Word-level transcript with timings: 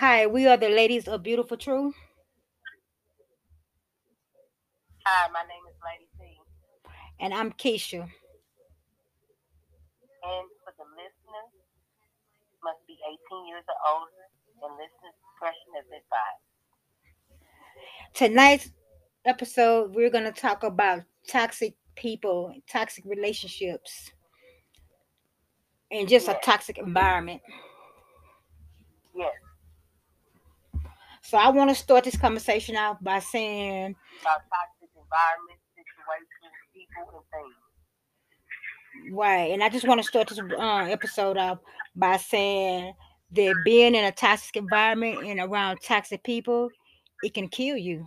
Hi, 0.00 0.26
we 0.26 0.46
are 0.46 0.56
the 0.56 0.70
ladies 0.70 1.06
of 1.08 1.22
Beautiful 1.22 1.58
Truth. 1.58 1.94
Hi, 5.04 5.28
my 5.30 5.42
name 5.42 5.60
is 5.68 5.76
Lady 5.84 6.08
T. 6.16 6.40
And 7.20 7.34
I'm 7.34 7.52
Keisha. 7.52 8.00
And 8.00 8.08
for 10.64 10.72
the 10.78 10.84
listeners, 10.96 11.52
must 12.64 12.80
be 12.86 12.94
18 12.94 13.46
years 13.48 13.64
or 13.68 13.74
older, 13.92 14.24
and 14.62 14.72
listener 14.72 15.12
discretion 15.20 15.74
is 15.78 15.86
advised. 15.86 16.44
Tonight's 18.14 18.70
episode, 19.26 19.94
we're 19.94 20.08
going 20.10 20.24
to 20.24 20.32
talk 20.32 20.62
about 20.62 21.02
toxic 21.28 21.74
people, 21.94 22.54
toxic 22.66 23.04
relationships, 23.04 24.12
and 25.90 26.08
just 26.08 26.26
Yes. 26.26 26.28
a 26.28 26.40
toxic 26.42 26.78
environment. 26.78 27.42
Yes, 29.14 29.34
So 31.30 31.38
I 31.38 31.48
want 31.50 31.70
to 31.70 31.76
start 31.76 32.02
this 32.02 32.16
conversation 32.16 32.74
out 32.74 33.04
by 33.04 33.20
saying, 33.20 33.94
about 34.20 34.40
toxic 34.50 34.90
environments, 34.96 35.62
situations, 35.76 36.56
people, 36.74 37.06
and 37.14 37.24
things. 37.30 39.14
right, 39.14 39.52
and 39.52 39.62
I 39.62 39.68
just 39.68 39.86
want 39.86 40.02
to 40.02 40.08
start 40.08 40.26
this 40.26 40.40
uh, 40.40 40.88
episode 40.90 41.36
off 41.36 41.58
by 41.94 42.16
saying 42.16 42.94
that 43.30 43.54
being 43.64 43.94
in 43.94 44.04
a 44.04 44.10
toxic 44.10 44.56
environment 44.56 45.24
and 45.24 45.38
around 45.38 45.78
toxic 45.80 46.24
people, 46.24 46.68
it 47.22 47.32
can 47.32 47.46
kill 47.46 47.76
you. 47.76 48.04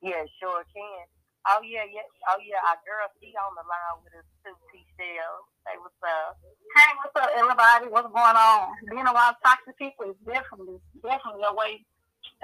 Yeah, 0.00 0.22
sure 0.38 0.62
can. 0.62 1.17
Oh 1.48 1.64
yeah, 1.64 1.88
yeah. 1.88 2.04
Oh 2.28 2.36
yeah, 2.44 2.60
our 2.68 2.76
girl 2.84 3.08
she 3.16 3.32
on 3.40 3.56
the 3.56 3.64
line 3.64 4.04
with 4.04 4.12
us 4.20 4.28
too, 4.44 4.52
T 4.68 4.84
Shell. 5.00 5.48
Say 5.64 5.80
what's 5.80 5.96
up. 6.04 6.36
Hey, 6.76 6.92
what's 7.00 7.16
up, 7.16 7.32
everybody? 7.32 7.88
What's 7.88 8.12
going 8.12 8.36
on? 8.36 8.76
Being 8.92 9.08
around 9.08 9.40
toxic 9.40 9.72
people 9.80 10.12
is 10.12 10.18
definitely, 10.28 10.76
definitely 11.00 11.48
a 11.48 11.54
way. 11.56 11.88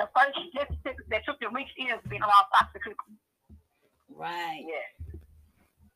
The 0.00 0.08
first 0.16 0.40
step 0.56 0.72
that 1.12 1.22
you 1.28 1.34
can 1.36 1.52
reach 1.52 1.68
is 1.76 2.00
being 2.08 2.24
around 2.24 2.48
toxic 2.48 2.80
people. 2.80 3.12
Right. 4.08 4.64
Yeah. 4.64 5.20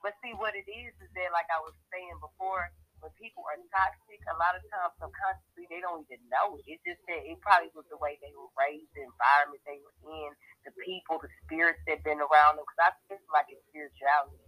But 0.05 0.13
see 0.21 0.37
what 0.37 0.53
it 0.53 0.69
is 0.69 0.93
is 1.01 1.11
that 1.17 1.33
like 1.33 1.49
I 1.49 1.65
was 1.65 1.73
saying 1.89 2.13
before, 2.21 2.69
when 3.01 3.13
people 3.19 3.47
are 3.47 3.59
toxic, 3.71 4.21
a 4.29 4.37
lot 4.39 4.59
of 4.59 4.63
times 4.69 4.95
subconsciously 4.99 5.67
they 5.71 5.81
don't 5.83 6.03
even 6.07 6.23
know. 6.31 6.59
it. 6.59 6.67
It's 6.67 6.83
just 6.85 7.03
that 7.07 7.23
it 7.23 7.39
probably 7.41 7.71
was 7.75 7.87
the 7.91 7.99
way 7.99 8.19
they 8.19 8.33
were 8.35 8.51
raised, 8.59 8.91
the 8.95 9.07
environment 9.07 9.63
they 9.65 9.79
were 9.81 9.97
in, 10.11 10.31
the 10.67 10.73
people, 10.83 11.23
the 11.23 11.31
spirits 11.47 11.81
that 11.87 12.03
been 12.03 12.21
around 12.21 12.59
them. 12.59 12.67
Because 12.67 12.81
I 12.83 12.91
feel 13.07 13.23
like 13.31 13.47
it's 13.51 13.63
spirituality. 13.71 14.39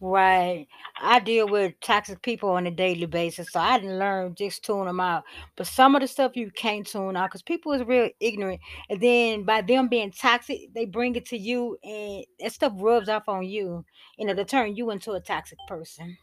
Right. 0.00 0.66
I 1.00 1.20
deal 1.20 1.48
with 1.48 1.80
toxic 1.80 2.20
people 2.20 2.50
on 2.50 2.66
a 2.66 2.70
daily 2.70 3.06
basis, 3.06 3.50
so 3.50 3.60
I 3.60 3.78
didn't 3.78 3.98
learn 3.98 4.34
just 4.34 4.62
tune 4.64 4.86
them 4.86 5.00
out. 5.00 5.24
But 5.56 5.66
some 5.66 5.94
of 5.94 6.02
the 6.02 6.08
stuff 6.08 6.36
you 6.36 6.50
can't 6.50 6.86
tune 6.86 7.16
out 7.16 7.30
because 7.30 7.42
people 7.42 7.72
is 7.72 7.82
real 7.86 8.10
ignorant, 8.20 8.60
and 8.90 9.00
then 9.00 9.44
by 9.44 9.62
them 9.62 9.88
being 9.88 10.10
toxic, 10.10 10.74
they 10.74 10.84
bring 10.84 11.16
it 11.16 11.24
to 11.26 11.38
you, 11.38 11.78
and 11.82 12.24
that 12.40 12.52
stuff 12.52 12.72
rubs 12.76 13.08
off 13.08 13.28
on 13.28 13.44
you, 13.44 13.84
and 14.18 14.28
it'll 14.28 14.44
turn 14.44 14.76
you 14.76 14.90
into 14.90 15.12
a 15.12 15.20
toxic 15.20 15.58
person. 15.68 16.18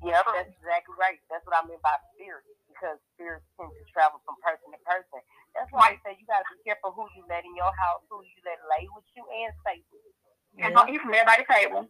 Yep, 0.00 0.24
that's 0.32 0.48
exactly 0.56 0.96
right. 0.96 1.20
That's 1.28 1.44
what 1.44 1.60
I 1.60 1.62
mean 1.68 1.76
by 1.84 1.92
spirits, 2.16 2.48
because 2.72 2.96
spirits 3.16 3.44
tend 3.60 3.68
to 3.68 3.84
travel 3.92 4.24
from 4.24 4.40
person 4.40 4.72
to 4.72 4.80
person. 4.88 5.20
That's 5.52 5.68
why 5.76 5.92
I 5.92 6.00
say 6.00 6.16
you 6.16 6.24
got 6.24 6.40
to 6.40 6.48
be 6.56 6.60
careful 6.64 6.96
who 6.96 7.04
you 7.12 7.20
let 7.28 7.44
in 7.44 7.52
your 7.52 7.68
house, 7.76 8.00
who 8.08 8.24
you 8.24 8.38
let 8.48 8.56
lay 8.72 8.88
with 8.96 9.04
you, 9.12 9.22
and 9.28 9.52
stay 9.60 9.84
with 9.92 10.00
you. 10.00 10.64
And 10.64 10.72
don't 10.72 10.88
eat 10.88 11.04
from 11.04 11.12
everybody's 11.12 11.48
table. 11.52 11.84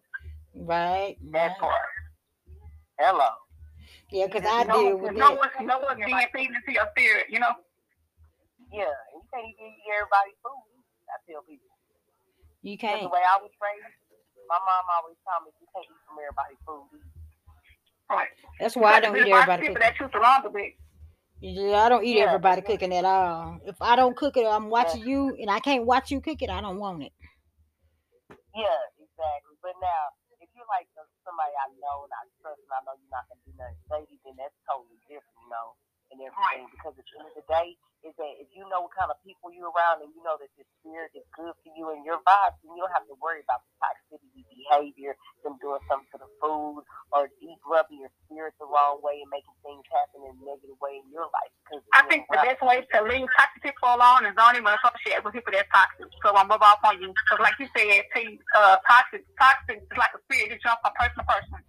Right. 0.59 1.15
That 1.31 1.55
right. 1.55 1.63
part. 1.63 1.93
Hello. 2.99 3.31
Yeah, 4.11 4.27
because 4.27 4.43
I 4.43 4.67
no, 4.67 4.75
deal 4.75 4.99
with 4.99 5.15
no 5.15 5.31
that. 5.31 5.39
one's, 5.39 5.55
no 5.63 5.79
one's 5.79 6.03
being 6.03 6.27
feeding 6.35 6.59
into 6.59 6.75
your 6.75 6.91
spirit, 6.95 7.31
you 7.31 7.39
know? 7.39 7.55
Yeah, 8.75 8.91
and 8.91 9.23
you 9.23 9.27
can't 9.31 9.47
even 9.47 9.71
eat 9.71 9.87
everybody 9.87 10.35
food. 10.43 10.67
I 11.11 11.17
tell 11.31 11.43
people. 11.47 11.71
You 12.67 12.75
'Cause 12.75 12.83
can't. 12.91 13.07
the 13.07 13.15
way 13.15 13.23
I 13.23 13.39
was 13.39 13.55
raised, 13.63 13.95
my 14.51 14.59
mom 14.59 14.85
always 14.99 15.17
told 15.23 15.47
me 15.47 15.55
you 15.63 15.67
can't 15.71 15.87
eat 15.87 16.03
from 16.07 16.19
everybody's 16.19 16.61
food. 16.67 16.91
Right. 18.11 18.29
That's 18.59 18.77
why 18.77 18.95
I 18.95 19.01
don't 19.01 19.17
eat 19.17 19.27
a 19.27 19.31
lot 19.31 19.49
of 19.49 19.61
everybody 19.61 19.63
cooking. 19.69 19.81
that 19.81 20.01
you 20.01 20.09
surrounded 20.13 20.53
with. 20.53 20.73
Yeah, 21.41 21.85
I 21.85 21.89
don't 21.89 22.05
eat 22.05 22.19
Yeah, 22.19 22.29
everybody 22.29 22.61
yeah. 22.61 22.67
cooking 22.67 22.93
at 22.93 23.05
all. 23.07 23.61
If 23.65 23.81
I 23.81 23.97
don't 23.97 24.17
cook 24.17 24.37
it, 24.37 24.45
I'm 24.45 24.69
watching 24.69 25.07
you, 25.07 25.37
and 25.41 25.49
I 25.49 25.61
can't 25.61 25.87
watch 25.87 26.11
you 26.11 26.21
cook 26.21 26.43
it. 26.43 26.51
I 26.51 26.61
don't 26.61 26.79
want 26.79 27.03
it. 27.03 27.13
Yeah, 28.53 28.81
exactly. 29.01 29.57
But 29.63 29.79
now, 29.81 30.03
if 30.43 30.51
you're 30.53 30.69
like 30.69 30.91
somebody 31.25 31.55
I 31.55 31.71
know 31.81 32.05
and 32.05 32.13
I 32.13 32.27
trust 32.43 32.61
and 32.61 32.75
I 32.75 32.81
know 32.85 32.99
you're 32.99 33.15
not 33.15 33.25
gonna 33.31 33.41
do 33.47 33.55
nothing 33.57 33.81
shady, 33.89 34.17
then 34.27 34.35
that's 34.37 34.57
totally 34.69 34.99
different, 35.09 35.39
you 35.41 35.49
know, 35.49 35.69
and 36.13 36.19
everything. 36.21 36.67
Because 36.75 36.99
at 36.99 37.07
the 37.07 37.15
end 37.23 37.31
of 37.31 37.37
the 37.39 37.47
day, 37.49 37.79
is 38.07 38.15
that 38.17 38.33
if 38.41 38.49
you 38.57 38.65
know 38.73 38.85
what 38.89 38.95
kind 38.97 39.13
of 39.13 39.19
people 39.21 39.53
you're 39.53 39.69
around 39.73 40.01
and 40.01 40.11
you 40.17 40.23
know 40.25 40.37
that 40.41 40.49
the 40.57 40.65
spirit 40.81 41.13
is 41.13 41.25
good 41.37 41.53
for 41.61 41.71
you 41.77 41.93
and 41.93 42.01
your 42.05 42.21
vibes, 42.25 42.57
then 42.65 42.73
you 42.73 42.81
don't 42.81 42.95
have 42.97 43.05
to 43.09 43.17
worry 43.21 43.45
about 43.45 43.61
the 43.67 43.73
toxicity 43.81 44.45
behavior, 44.49 45.17
them 45.45 45.61
doing 45.61 45.81
something 45.89 46.09
to 46.17 46.19
the 46.25 46.31
food, 46.41 46.83
or 47.13 47.29
deep 47.41 47.61
rubbing 47.69 48.01
your 48.01 48.13
spirit 48.25 48.57
the 48.57 48.67
wrong 48.69 49.01
way 49.05 49.21
and 49.21 49.29
making 49.29 49.53
things 49.65 49.85
happen 49.93 50.25
in 50.25 50.33
a 50.33 50.43
negative 50.45 50.79
way 50.81 51.01
in 51.01 51.07
your 51.13 51.29
life. 51.29 51.53
Because 51.65 51.85
I 51.93 52.03
think 52.09 52.25
the 52.33 52.41
best 52.41 52.61
way 52.65 52.81
to 52.81 52.99
leave 53.05 53.29
toxic 53.37 53.63
people 53.63 53.93
alone 53.93 54.25
is 54.25 54.33
don't 54.37 54.57
even 54.57 54.73
associate 54.73 55.21
with 55.21 55.37
people 55.37 55.53
that's 55.53 55.69
toxic. 55.69 56.09
So 56.25 56.33
I'm 56.33 56.49
rub 56.49 56.65
off 56.65 56.81
on 56.85 57.01
you. 57.01 57.13
Because 57.13 57.41
like 57.45 57.57
you 57.61 57.69
said, 57.77 58.09
T, 58.17 58.41
uh, 58.57 58.81
toxic, 58.89 59.29
toxic 59.37 59.85
is 59.85 59.99
like 60.01 60.17
a 60.17 60.21
spirit. 60.25 60.57
It 60.57 60.65
jumps 60.65 60.81
from 60.81 60.97
person 60.97 61.21
to 61.21 61.27
person. 61.29 61.61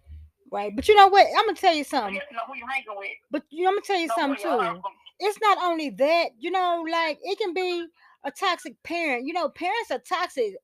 Right. 0.51 0.75
But 0.75 0.87
you 0.87 0.95
know 0.95 1.07
what? 1.07 1.27
I'm 1.27 1.45
gonna 1.47 1.55
tell 1.55 1.73
you 1.73 1.83
something. 1.83 2.15
you 2.15 2.35
know 2.35 2.43
who 2.47 2.55
you're 2.59 2.67
hanging 2.67 2.95
with. 2.95 3.15
But 3.31 3.43
you 3.49 3.63
know, 3.63 3.69
I'm 3.71 3.75
gonna 3.75 3.87
tell 3.87 3.99
you 3.99 4.07
Know 4.07 4.15
something 4.17 4.43
too. 4.43 4.81
It's 5.21 5.39
not 5.41 5.59
only 5.63 5.89
that, 5.91 6.31
you 6.39 6.51
know, 6.51 6.85
like 6.91 7.19
it 7.23 7.37
can 7.39 7.53
be 7.53 7.87
a 8.23 8.31
toxic 8.31 8.81
parent. 8.83 9.25
You 9.27 9.33
know, 9.33 9.49
parents 9.49 9.91
are 9.91 9.99
toxic. 9.99 10.55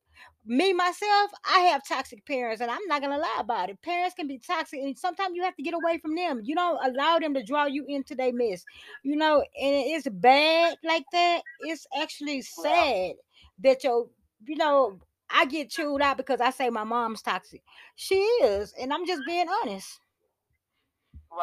Me 0.45 0.73
myself, 0.73 1.31
I 1.49 1.59
have 1.59 1.87
toxic 1.87 2.25
parents, 2.25 2.61
and 2.61 2.71
I'm 2.71 2.85
not 2.87 3.01
gonna 3.01 3.17
lie 3.17 3.37
about 3.39 3.69
it. 3.69 3.81
Parents 3.81 4.15
can 4.15 4.27
be 4.27 4.39
toxic, 4.39 4.79
and 4.79 4.97
sometimes 4.97 5.35
you 5.35 5.43
have 5.43 5.55
to 5.57 5.63
get 5.63 5.73
away 5.73 5.99
from 5.99 6.15
them. 6.15 6.41
You 6.43 6.55
don't 6.55 6.79
allow 6.83 7.19
them 7.19 7.33
to 7.35 7.43
draw 7.43 7.65
you 7.65 7.85
into 7.87 8.15
their 8.15 8.33
mess. 8.33 8.65
You 9.03 9.17
know, 9.17 9.41
and 9.41 9.47
it's 9.87 10.07
bad 10.09 10.77
like 10.83 11.05
that. 11.11 11.43
It's 11.59 11.85
actually 12.01 12.41
sad 12.41 13.15
that 13.59 13.83
your, 13.83 14.09
you 14.45 14.55
know, 14.55 14.99
I 15.29 15.45
get 15.45 15.69
chewed 15.69 16.01
out 16.01 16.17
because 16.17 16.41
I 16.41 16.51
say 16.51 16.69
my 16.69 16.85
mom's 16.85 17.21
toxic. 17.21 17.61
She 17.95 18.15
is, 18.15 18.73
and 18.79 18.93
I'm 18.93 19.05
just 19.05 19.25
being 19.25 19.47
honest. 19.49 19.99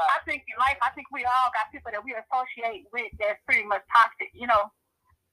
I 0.03 0.19
think 0.27 0.43
in 0.50 0.56
life, 0.59 0.78
I 0.82 0.91
think 0.97 1.06
we 1.15 1.22
all 1.25 1.50
got 1.55 1.71
people 1.71 1.93
that 1.94 2.03
we 2.03 2.15
associate 2.16 2.87
with 2.93 3.12
that's 3.21 3.38
pretty 3.47 3.65
much 3.65 3.82
toxic. 3.93 4.31
You 4.34 4.47
know, 4.50 4.71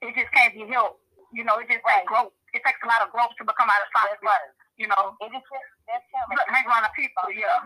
it 0.02 0.14
just 0.16 0.32
can't 0.34 0.54
be 0.54 0.68
helped. 0.70 1.02
You 1.34 1.44
know, 1.48 1.58
it 1.60 1.70
just 1.72 1.82
Right. 1.86 2.04
takes 2.04 2.10
growth. 2.12 2.34
It 2.54 2.62
takes 2.66 2.82
a 2.84 2.88
lot 2.90 3.02
of 3.02 3.12
growth 3.16 3.34
to 3.40 3.46
become 3.48 3.70
out 3.72 3.82
of 3.82 3.90
That's 3.96 4.20
toxic. 4.22 4.28
right. 4.28 4.50
You 4.78 4.88
know, 4.92 5.16
It 5.22 5.32
is 5.34 5.44
that's 5.88 6.04
but 6.28 6.44
accountability. 6.44 6.52
hang 6.54 6.66
around 6.68 6.84
the 6.84 6.94
people. 6.98 7.26
Yeah, 7.32 7.60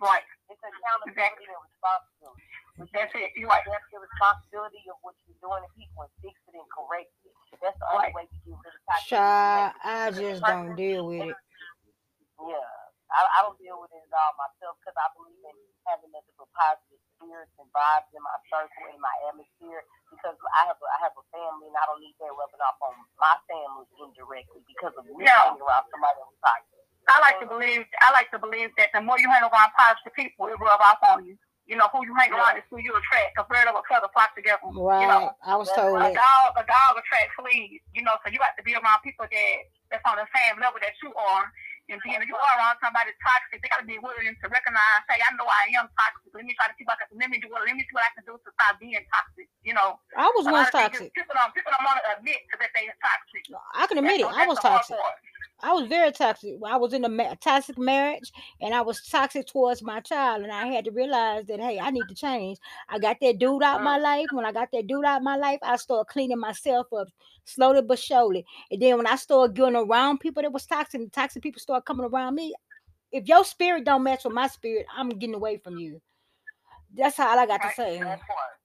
right. 0.00 0.24
It's 0.50 0.62
accountability 0.62 1.46
and 1.48 1.62
responsibility. 1.66 2.46
Which 2.76 2.92
That's 2.92 3.12
it. 3.16 3.32
You're 3.36 3.48
right. 3.48 3.64
accept 3.66 3.88
the 3.90 3.98
responsibility 4.04 4.82
of 4.92 4.98
what 5.02 5.16
you're 5.26 5.40
doing 5.40 5.64
to 5.64 5.70
people 5.74 6.04
and 6.04 6.12
fix 6.22 6.36
it 6.48 6.54
and 6.54 6.68
correct 6.70 7.10
it. 7.24 7.34
That's 7.62 7.78
the 7.80 7.86
only 7.90 8.12
Right. 8.12 8.14
way 8.14 8.28
you 8.46 8.52
get 8.52 8.60
rid 8.66 8.74
of 8.74 8.82
toxic 8.86 9.08
Child. 9.08 9.72
I 9.82 10.10
just 10.12 10.42
don't 10.44 10.76
deal 10.76 11.06
with 11.06 11.22
it. 11.32 11.36
Yeah, 12.38 12.68
I, 13.10 13.20
I 13.24 13.38
don't 13.48 13.58
deal 13.58 13.80
with 13.80 13.90
it 13.96 14.02
at 14.04 14.12
all 14.12 14.34
myself 14.36 14.76
because 14.84 14.96
I 14.98 15.08
believe 15.16 15.40
in 15.40 15.56
having 15.88 16.12
nothing 16.12 16.36
but 16.36 16.50
positive 16.52 17.00
spirits 17.16 17.54
and 17.58 17.65
vibes 17.76 18.08
in 18.16 18.22
my 18.24 18.36
circle, 18.48 18.88
in 18.88 18.96
my 19.04 19.12
atmosphere. 19.28 19.84
Because 20.08 20.38
I 20.56 20.62
have 20.72 20.78
a, 20.80 20.86
I 20.96 20.98
have 21.04 21.12
a 21.18 21.24
family 21.34 21.68
and 21.68 21.76
I 21.76 21.84
don't 21.84 22.00
need 22.00 22.16
that 22.22 22.32
rubbing 22.32 22.62
off 22.64 22.80
on 22.80 22.94
my 23.20 23.36
family 23.50 23.84
indirectly 24.00 24.64
because 24.64 24.94
of 24.96 25.04
me 25.04 25.28
Yeah. 25.28 25.52
hanging 25.52 25.60
around 25.60 25.84
somebody 25.92 26.16
else 26.24 26.32
toxic. 26.40 26.80
I 27.06 27.20
like 27.22 27.38
to 27.38 27.46
believe. 27.46 27.86
I 28.02 28.10
like 28.10 28.30
to 28.34 28.38
believe 28.40 28.70
that 28.78 28.90
the 28.90 28.98
more 29.04 29.18
you 29.20 29.30
hang 29.30 29.42
around 29.46 29.70
positive 29.78 30.14
people, 30.16 30.48
it 30.50 30.58
rub 30.58 30.80
off 30.80 30.98
on 31.06 31.22
you. 31.26 31.38
You 31.66 31.74
know, 31.74 31.90
who 31.90 32.06
you 32.06 32.14
hang 32.14 32.30
around 32.30 32.58
is 32.58 32.66
who 32.70 32.78
you 32.78 32.94
attract. 32.94 33.34
A 33.38 33.44
bird 33.46 33.66
of 33.66 33.74
a 33.74 33.82
feather 33.90 34.06
flock 34.14 34.34
together. 34.38 34.62
Right. 34.70 35.02
You 35.02 35.08
know, 35.10 35.34
I 35.42 35.54
was 35.58 35.66
told 35.74 35.98
a 35.98 36.10
it. 36.10 36.14
dog, 36.14 36.54
a 36.54 36.62
dog 36.66 36.94
attracts 36.98 37.34
fleas. 37.38 37.82
You 37.94 38.02
know, 38.06 38.14
so 38.22 38.30
you 38.30 38.38
have 38.42 38.54
to 38.58 38.62
be 38.62 38.74
around 38.78 39.02
people 39.02 39.26
that 39.26 39.54
that's 39.90 40.02
on 40.06 40.18
the 40.18 40.26
same 40.34 40.58
level 40.62 40.78
that 40.82 40.94
you 41.02 41.10
are. 41.14 41.46
And 41.86 42.02
being 42.02 42.18
if 42.18 42.26
you 42.26 42.34
are 42.34 42.54
around 42.58 42.82
somebody 42.82 43.14
toxic, 43.22 43.62
they 43.62 43.70
gotta 43.70 43.86
be 43.86 43.94
willing 44.02 44.34
to 44.34 44.46
recognize, 44.50 45.02
hey, 45.06 45.22
I 45.22 45.30
know 45.38 45.46
I 45.46 45.70
am 45.78 45.86
toxic. 45.94 46.34
Let 46.34 46.42
me 46.42 46.50
try 46.58 46.66
to 46.66 46.74
see 46.74 46.82
what 46.82 46.98
I 46.98 47.06
can, 47.06 47.14
let 47.14 47.30
me 47.30 47.38
do 47.38 47.46
what 47.46 47.62
let 47.62 47.78
me 47.78 47.86
see 47.86 47.94
what 47.94 48.02
I 48.02 48.12
can 48.18 48.26
do 48.26 48.34
to 48.34 48.48
stop 48.58 48.74
being 48.82 48.98
toxic. 49.14 49.46
You 49.62 49.78
know, 49.78 50.02
I 50.18 50.26
was 50.34 50.50
once 50.50 50.74
toxic. 50.74 51.14
people 51.14 51.34
don't 51.38 51.54
people 51.54 51.70
don't 51.70 51.86
want 51.86 52.02
to 52.02 52.18
admit 52.18 52.42
that 52.58 52.70
they 52.74 52.90
are 52.90 52.98
toxic. 52.98 53.46
I 53.78 53.86
can 53.86 54.02
admit 54.02 54.18
it. 54.18 54.26
That's 54.26 54.34
the- 54.34 54.42
I 54.42 54.46
was 54.50 54.58
that's 54.58 54.66
the 54.66 54.70
hard 54.70 54.82
toxic. 54.82 54.98
part. 54.98 55.14
I 55.62 55.72
was 55.72 55.88
very 55.88 56.12
toxic. 56.12 56.56
I 56.66 56.76
was 56.76 56.92
in 56.92 57.04
a 57.04 57.08
ma- 57.08 57.34
toxic 57.40 57.78
marriage, 57.78 58.30
and 58.60 58.74
I 58.74 58.82
was 58.82 59.00
toxic 59.08 59.46
towards 59.46 59.82
my 59.82 60.00
child. 60.00 60.42
And 60.42 60.52
I 60.52 60.66
had 60.66 60.84
to 60.84 60.90
realize 60.90 61.46
that 61.46 61.60
hey, 61.60 61.80
I 61.80 61.90
need 61.90 62.06
to 62.08 62.14
change. 62.14 62.58
I 62.88 62.98
got 62.98 63.16
that 63.20 63.38
dude 63.38 63.62
out 63.62 63.78
of 63.78 63.82
my 63.82 63.96
life. 63.96 64.26
When 64.32 64.44
I 64.44 64.52
got 64.52 64.68
that 64.72 64.86
dude 64.86 65.04
out 65.04 65.18
of 65.18 65.22
my 65.22 65.36
life, 65.36 65.58
I 65.62 65.76
started 65.76 66.12
cleaning 66.12 66.38
myself 66.38 66.86
up 66.92 67.08
slowly 67.44 67.80
but 67.82 67.98
surely. 67.98 68.44
And 68.70 68.82
then 68.82 68.98
when 68.98 69.06
I 69.06 69.16
started 69.16 69.56
getting 69.56 69.76
around 69.76 70.18
people 70.18 70.42
that 70.42 70.52
was 70.52 70.66
toxic, 70.66 71.00
and 71.00 71.12
toxic 71.12 71.42
people 71.42 71.60
started 71.60 71.86
coming 71.86 72.06
around 72.06 72.34
me. 72.34 72.54
If 73.12 73.28
your 73.28 73.44
spirit 73.44 73.84
don't 73.84 74.02
match 74.02 74.24
with 74.24 74.34
my 74.34 74.48
spirit, 74.48 74.84
I'm 74.94 75.08
getting 75.08 75.34
away 75.34 75.56
from 75.56 75.78
you. 75.78 76.02
That's 76.92 77.18
all 77.18 77.38
I 77.38 77.46
got 77.46 77.62
to 77.62 77.70
say. 77.74 77.98
That 77.98 78.20
part. 78.20 78.56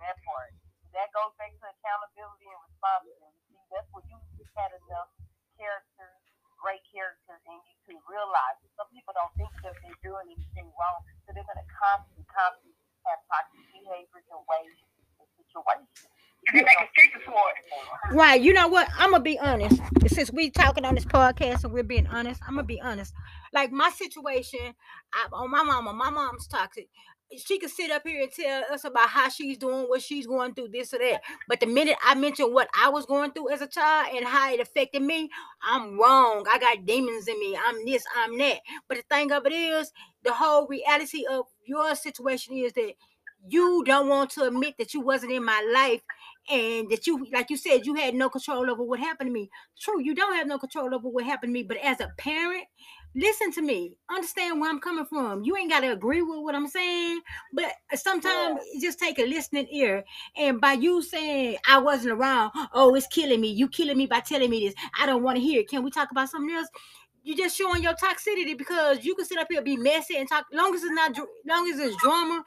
That 0.00 0.16
part. 0.26 0.52
That 0.92 1.08
goes 1.12 1.32
back 1.38 1.54
to 1.54 1.66
accountability 1.70 2.48
and 2.50 2.60
responsibility. 2.66 3.40
See, 3.48 3.62
that's 3.72 3.88
where 3.92 4.04
you 4.10 4.18
had 4.56 4.72
enough 4.84 5.08
character, 5.56 6.08
great 6.58 6.82
character 6.90 7.38
in 7.46 7.56
you 7.60 7.74
to 7.88 7.92
realize 8.08 8.58
it. 8.64 8.70
Some 8.74 8.88
people 8.90 9.12
don't 9.14 9.32
think 9.36 9.52
that 9.62 9.76
they're 9.80 10.00
doing 10.02 10.26
anything 10.32 10.68
wrong, 10.76 10.98
so 11.24 11.32
they're 11.32 11.46
going 11.46 11.60
to 11.60 11.68
constantly, 11.70 12.26
constantly 12.28 12.76
have 13.06 13.20
toxic 13.30 13.62
behaviors 13.70 14.26
and 14.32 14.42
ways 14.50 14.76
and 15.22 15.28
situations. 15.38 16.10
And 16.48 16.58
they 16.58 16.64
make 16.64 16.78
excuses 16.78 17.22
for 17.26 17.42
it. 17.54 18.14
Right. 18.14 18.40
You 18.40 18.52
know 18.52 18.68
what? 18.68 18.88
I'm 18.96 19.10
gonna 19.10 19.22
be 19.22 19.38
honest. 19.38 19.80
Since 20.06 20.32
we 20.32 20.50
talking 20.50 20.84
on 20.84 20.94
this 20.94 21.04
podcast 21.04 21.64
and 21.64 21.72
we're 21.72 21.82
being 21.82 22.06
honest, 22.06 22.40
I'm 22.46 22.54
gonna 22.54 22.66
be 22.66 22.80
honest. 22.80 23.12
Like 23.52 23.72
my 23.72 23.90
situation, 23.90 24.74
I, 25.14 25.26
on 25.32 25.50
my 25.50 25.62
mama, 25.62 25.92
my 25.92 26.10
mom's 26.10 26.46
toxic. 26.46 26.88
She 27.36 27.58
could 27.58 27.70
sit 27.70 27.90
up 27.90 28.02
here 28.06 28.22
and 28.22 28.30
tell 28.30 28.64
us 28.72 28.84
about 28.84 29.08
how 29.08 29.28
she's 29.28 29.58
doing, 29.58 29.86
what 29.86 30.00
she's 30.00 30.26
going 30.26 30.54
through, 30.54 30.68
this 30.68 30.94
or 30.94 30.98
that. 30.98 31.22
But 31.48 31.60
the 31.60 31.66
minute 31.66 31.96
I 32.04 32.14
mention 32.14 32.52
what 32.52 32.68
I 32.78 32.88
was 32.88 33.04
going 33.04 33.32
through 33.32 33.50
as 33.50 33.60
a 33.60 33.66
child 33.66 34.14
and 34.14 34.24
how 34.24 34.52
it 34.52 34.60
affected 34.60 35.02
me, 35.02 35.28
I'm 35.62 35.98
wrong. 35.98 36.46
I 36.50 36.58
got 36.58 36.86
demons 36.86 37.26
in 37.26 37.38
me. 37.40 37.58
I'm 37.66 37.84
this, 37.84 38.04
I'm 38.16 38.38
that. 38.38 38.60
But 38.88 38.98
the 38.98 39.04
thing 39.14 39.32
of 39.32 39.44
it 39.44 39.52
is, 39.52 39.92
the 40.22 40.32
whole 40.32 40.66
reality 40.68 41.24
of 41.30 41.46
your 41.66 41.94
situation 41.96 42.56
is 42.56 42.72
that 42.74 42.94
you 43.48 43.84
don't 43.84 44.08
want 44.08 44.30
to 44.30 44.44
admit 44.44 44.74
that 44.78 44.94
you 44.94 45.00
wasn't 45.00 45.32
in 45.32 45.44
my 45.44 45.68
life 45.72 46.02
and 46.50 46.88
that 46.90 47.06
you 47.06 47.26
like 47.32 47.50
you 47.50 47.56
said 47.56 47.86
you 47.86 47.94
had 47.94 48.14
no 48.14 48.28
control 48.28 48.70
over 48.70 48.82
what 48.82 48.98
happened 48.98 49.28
to 49.28 49.32
me 49.32 49.50
true 49.80 50.02
you 50.02 50.14
don't 50.14 50.34
have 50.34 50.46
no 50.46 50.58
control 50.58 50.94
over 50.94 51.08
what 51.08 51.24
happened 51.24 51.50
to 51.50 51.52
me 51.52 51.62
but 51.62 51.76
as 51.78 52.00
a 52.00 52.10
parent 52.18 52.64
listen 53.16 53.50
to 53.52 53.62
me. 53.62 53.96
Understand 54.10 54.60
where 54.60 54.70
i'm 54.70 54.80
coming 54.80 55.06
from. 55.06 55.42
You 55.42 55.56
ain't 55.56 55.70
got 55.70 55.80
to 55.80 55.92
agree 55.92 56.22
with 56.22 56.40
what 56.40 56.54
i'm 56.54 56.68
saying 56.68 57.20
but 57.52 57.72
sometimes 57.94 58.60
it 58.72 58.80
just 58.80 58.98
take 58.98 59.18
a 59.18 59.26
listening 59.26 59.66
ear. 59.72 60.04
And 60.36 60.60
by 60.60 60.74
you 60.74 61.02
saying 61.02 61.56
i 61.68 61.78
wasn't 61.78 62.12
around 62.12 62.52
oh 62.72 62.94
it's 62.94 63.06
killing 63.08 63.40
me. 63.40 63.48
You 63.48 63.68
killing 63.68 63.98
me 63.98 64.06
by 64.06 64.20
telling 64.20 64.50
me 64.50 64.66
this. 64.66 64.74
I 65.00 65.06
don't 65.06 65.22
want 65.22 65.36
to 65.36 65.42
hear 65.42 65.60
it. 65.60 65.68
Can 65.68 65.82
we 65.82 65.90
talk 65.90 66.10
about 66.10 66.28
something 66.28 66.54
else? 66.54 66.68
You're 67.22 67.36
just 67.36 67.56
showing 67.56 67.82
your 67.82 67.94
toxicity 67.94 68.56
because 68.56 69.04
you 69.04 69.16
can 69.16 69.24
sit 69.24 69.38
up 69.38 69.48
here 69.50 69.62
be 69.62 69.76
messy 69.76 70.16
and 70.16 70.28
talk. 70.28 70.46
Long 70.52 70.74
as 70.74 70.82
it's 70.84 70.92
not 70.92 71.16
long 71.46 71.68
as 71.68 71.80
it's 71.80 71.96
drama 72.02 72.44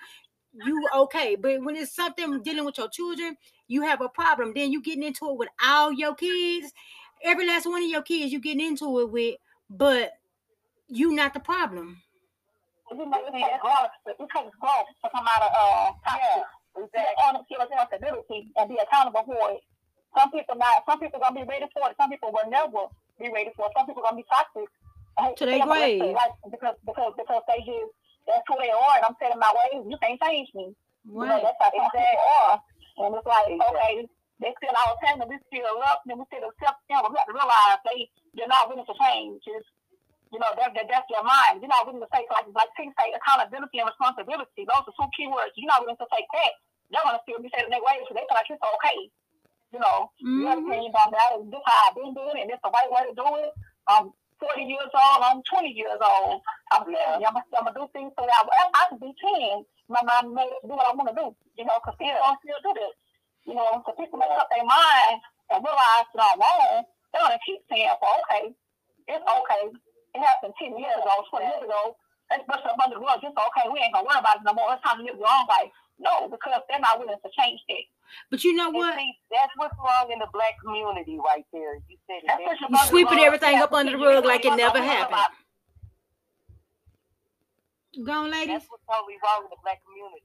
you 0.66 0.88
okay. 0.96 1.36
But 1.36 1.64
when 1.64 1.76
it's 1.76 1.96
something 1.96 2.42
dealing 2.44 2.66
with 2.66 2.78
your 2.78 2.90
children 2.90 3.36
you 3.70 3.84
have 3.84 4.02
a 4.02 4.10
problem. 4.10 4.52
Then 4.54 4.72
you 4.72 4.82
getting 4.82 5.04
into 5.04 5.30
it 5.30 5.38
with 5.38 5.50
all 5.66 5.94
your 5.94 6.16
kids, 6.16 6.74
every 7.24 7.48
last 7.48 7.66
one 7.66 7.84
of 7.84 7.90
your 7.90 8.02
kids 8.02 8.34
you 8.34 8.42
getting 8.42 8.66
into 8.66 9.00
it 9.00 9.10
with, 9.10 9.36
but 9.70 10.12
you 10.90 11.14
not 11.14 11.34
the 11.34 11.40
problem. 11.40 12.02
You 12.92 13.06
know, 13.06 13.22
it 13.22 13.32
takes 13.32 13.62
growth. 13.62 13.94
It 14.08 14.18
takes 14.18 14.56
growth 14.58 14.90
to 15.04 15.08
come 15.14 15.26
out 15.30 15.44
of 15.46 15.52
uh, 15.54 15.88
toxic. 16.06 16.46
Exactly. 16.78 17.16
On 17.26 17.36
a 17.38 17.42
responsibility 17.42 18.50
and 18.58 18.70
be 18.70 18.78
accountable 18.82 19.24
for 19.26 19.54
it. 19.54 19.62
Some 20.18 20.32
people 20.32 20.56
not. 20.58 20.86
Some 20.90 21.00
people 21.00 21.20
gonna 21.22 21.38
be 21.38 21.46
ready 21.46 21.70
for 21.70 21.86
it. 21.90 21.96
Some 22.02 22.10
people 22.10 22.34
will 22.34 22.50
never 22.50 22.90
be 23.22 23.30
ready 23.30 23.54
for 23.54 23.70
it. 23.70 23.74
Some 23.78 23.86
people 23.86 24.02
gonna 24.02 24.18
be 24.18 24.26
toxic. 24.30 24.70
To 25.38 25.46
their 25.46 25.66
grave. 25.66 26.16
Like, 26.16 26.34
because 26.50 26.76
because 26.86 27.14
because 27.18 27.44
they 27.46 27.62
just 27.62 27.94
that's 28.26 28.46
who 28.48 28.56
they 28.58 28.74
are, 28.74 28.94
and 28.98 29.06
I'm 29.06 29.18
setting 29.22 29.38
my 29.38 29.54
ways. 29.54 29.86
You 29.86 29.98
can't 30.02 30.18
change 30.22 30.50
me. 30.56 30.74
You 31.06 31.26
know, 31.26 31.42
that's 31.42 31.58
how 31.62 31.70
some 31.74 31.90
people 31.94 32.26
are. 32.46 32.58
And 33.00 33.16
it's 33.16 33.26
like, 33.26 33.48
okay, 33.50 34.06
they 34.40 34.52
still 34.60 34.76
our 34.76 34.96
time, 35.04 35.24
we 35.28 35.40
still 35.48 35.72
love 35.80 36.00
them, 36.06 36.20
we 36.20 36.26
still 36.32 36.48
accept 36.48 36.80
them. 36.88 37.04
but 37.04 37.12
We 37.12 37.18
have 37.20 37.28
to 37.28 37.36
realize 37.36 37.80
they 37.88 38.08
they're 38.36 38.48
not 38.48 38.68
willing 38.72 38.88
to 38.88 38.96
change. 38.96 39.44
It's, 39.48 39.68
you 40.30 40.40
know, 40.40 40.52
that, 40.58 40.74
that 40.78 40.86
that's 40.90 41.10
their 41.10 41.26
mind. 41.26 41.62
You're 41.62 41.74
not 41.74 41.86
willing 41.90 42.02
to 42.06 42.12
take 42.14 42.30
like 42.30 42.46
like 42.54 42.70
things 42.78 42.94
say 42.98 43.10
accountability 43.14 43.82
and 43.82 43.90
responsibility. 43.90 44.66
Those 44.66 44.86
are 44.86 44.96
two 44.98 45.10
key 45.18 45.28
words. 45.30 45.54
You're 45.58 45.70
not 45.70 45.82
willing 45.82 45.98
to 45.98 46.10
take 46.14 46.30
that. 46.38 46.54
They're 46.94 47.06
gonna 47.06 47.22
still 47.26 47.42
be 47.42 47.50
saying 47.54 47.70
their 47.70 47.82
ways 47.82 48.06
because 48.06 48.18
they 48.18 48.26
feel 48.30 48.38
like 48.38 48.50
it's 48.50 48.62
okay. 48.62 49.00
You 49.74 49.80
know, 49.82 50.10
your 50.18 50.50
Mhm. 50.58 50.66
opinion 50.66 50.94
on 50.98 51.12
that 51.14 51.30
is 51.38 51.46
this 51.50 51.62
how 51.66 51.90
I've 51.90 51.96
been 51.96 52.14
doing 52.14 52.38
it, 52.38 52.42
and 52.46 52.52
it's 52.52 52.62
the 52.66 52.74
right 52.74 52.90
way 52.90 53.06
to 53.06 53.14
do 53.14 53.28
it. 53.38 53.54
I'm 53.88 54.14
40 54.42 54.64
years 54.66 54.90
old, 54.94 55.22
I'm 55.22 55.42
20 55.44 55.70
years 55.70 56.00
old. 56.02 56.42
I'm 56.72 56.86
telling 56.86 57.22
you, 57.22 57.28
I'm, 57.28 57.38
I'm 57.38 57.66
gonna 57.66 57.74
do 57.78 57.86
things 57.94 58.14
so 58.18 58.26
that 58.26 58.34
I, 58.34 58.70
I 58.74 58.84
can 58.90 58.98
be 58.98 59.14
10. 59.22 59.66
My 59.90 60.02
mind 60.06 60.34
made 60.34 60.50
do 60.66 60.74
what 60.74 60.88
I 60.90 60.94
want 60.94 61.10
to 61.10 61.16
do, 61.18 61.36
you 61.58 61.66
know, 61.66 61.78
because 61.82 61.98
people 62.02 62.18
don't 62.18 62.40
still 62.42 62.62
do 62.66 62.74
this. 62.80 62.94
You 63.46 63.54
know, 63.56 63.82
so 63.86 63.94
people 63.94 64.18
make 64.18 64.30
up 64.32 64.50
their 64.50 64.66
mind 64.66 65.22
and 65.50 65.62
realize 65.66 66.06
that 66.14 66.34
I'm 66.34 66.40
wrong. 66.40 66.86
They're 67.14 67.22
gonna 67.22 67.40
keep 67.46 67.62
saying, 67.70 67.90
well, 68.02 68.22
okay, 68.26 68.54
it's 69.10 69.26
okay. 69.26 69.64
It 70.16 70.22
happened 70.22 70.54
10 70.58 70.78
years 70.78 70.98
ago, 70.98 71.22
20 71.30 71.46
years 71.46 71.64
ago. 71.64 71.96
Let's 72.30 72.46
brush 72.46 72.62
it 72.62 72.70
up 72.70 72.78
under 72.82 72.98
the 72.98 73.06
rug. 73.06 73.20
It's 73.22 73.34
okay. 73.34 73.66
We 73.74 73.80
ain't 73.82 73.94
gonna 73.94 74.06
worry 74.06 74.22
about 74.22 74.38
it 74.38 74.46
no 74.46 74.54
more. 74.54 74.74
It's 74.74 74.84
time 74.86 75.02
to 75.02 75.04
live 75.04 75.18
your 75.18 75.30
own 75.30 75.46
life. 75.50 75.74
No, 75.98 76.30
because 76.30 76.62
they're 76.70 76.80
not 76.80 76.98
willing 77.02 77.18
to 77.18 77.30
change 77.34 77.60
that. 77.70 77.86
But 78.30 78.44
you 78.44 78.54
know 78.54 78.70
what? 78.70 78.98
see, 78.98 79.14
that's 79.30 79.54
what's 79.58 79.76
wrong 79.78 80.10
in 80.12 80.18
the 80.20 80.30
black 80.34 80.58
community 80.64 81.18
right 81.18 81.46
there. 81.54 81.76
You 81.90 81.98
said 82.08 82.22
it. 82.22 82.28
That's 82.28 82.40
There's- 82.40 82.62
what 82.62 82.72
You 82.72 82.88
sweeping 82.88 83.20
everything 83.20 83.58
up 83.58 83.74
under 83.74 83.92
the 83.94 83.98
rug 83.98 84.26
like 84.26 84.46
it 84.46 84.56
never 84.56 84.82
happened. 84.82 85.22
Go 88.06 88.12
on, 88.14 88.32
ladies. 88.32 88.48
That's 88.48 88.70
what's 88.70 88.86
totally 88.86 89.18
wrong 89.24 89.44
in 89.46 89.50
the 89.50 89.58
black 89.62 89.82
community. 89.84 90.24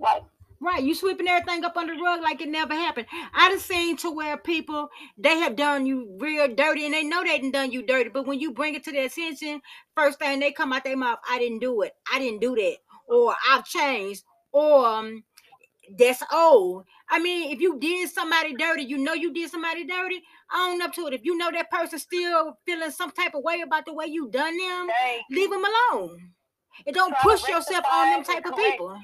Right. 0.00 0.22
Right, 0.62 0.84
you 0.84 0.94
sweeping 0.94 1.26
everything 1.26 1.64
up 1.64 1.76
under 1.76 1.92
the 1.92 2.00
rug 2.00 2.22
like 2.22 2.40
it 2.40 2.48
never 2.48 2.72
happened. 2.72 3.08
I 3.34 3.48
done 3.48 3.58
seen 3.58 3.96
to 3.96 4.12
where 4.12 4.36
people 4.36 4.90
they 5.18 5.38
have 5.38 5.56
done 5.56 5.86
you 5.86 6.16
real 6.20 6.46
dirty 6.54 6.84
and 6.84 6.94
they 6.94 7.02
know 7.02 7.24
they 7.24 7.40
done 7.40 7.50
done 7.50 7.72
you 7.72 7.82
dirty, 7.84 8.10
but 8.10 8.28
when 8.28 8.38
you 8.38 8.52
bring 8.52 8.76
it 8.76 8.84
to 8.84 8.92
their 8.92 9.06
attention, 9.06 9.60
first 9.96 10.20
thing 10.20 10.38
they 10.38 10.52
come 10.52 10.72
out 10.72 10.84
their 10.84 10.96
mouth, 10.96 11.18
I 11.28 11.40
didn't 11.40 11.58
do 11.58 11.82
it, 11.82 11.94
I 12.12 12.20
didn't 12.20 12.40
do 12.40 12.54
that, 12.54 12.76
or 13.08 13.34
I've 13.50 13.64
changed, 13.64 14.22
or 14.52 14.86
um, 14.86 15.24
that's 15.98 16.22
old. 16.32 16.84
I 17.10 17.18
mean, 17.18 17.52
if 17.52 17.60
you 17.60 17.80
did 17.80 18.08
somebody 18.10 18.54
dirty, 18.54 18.84
you 18.84 18.98
know 18.98 19.14
you 19.14 19.32
did 19.32 19.50
somebody 19.50 19.84
dirty. 19.84 20.22
Own 20.54 20.80
up 20.80 20.92
to 20.92 21.08
it. 21.08 21.14
If 21.14 21.24
you 21.24 21.36
know 21.36 21.50
that 21.50 21.72
person 21.72 21.98
still 21.98 22.56
feeling 22.64 22.92
some 22.92 23.10
type 23.10 23.34
of 23.34 23.42
way 23.42 23.62
about 23.62 23.84
the 23.84 23.94
way 23.94 24.06
you 24.06 24.30
done 24.30 24.56
them, 24.56 24.88
leave 25.28 25.50
them 25.50 25.64
alone. 25.64 26.30
And 26.86 26.94
don't 26.94 27.10
Try 27.10 27.20
push 27.22 27.48
yourself 27.48 27.84
on 27.90 28.10
them 28.10 28.24
type 28.24 28.46
of 28.46 28.56
people. 28.56 28.96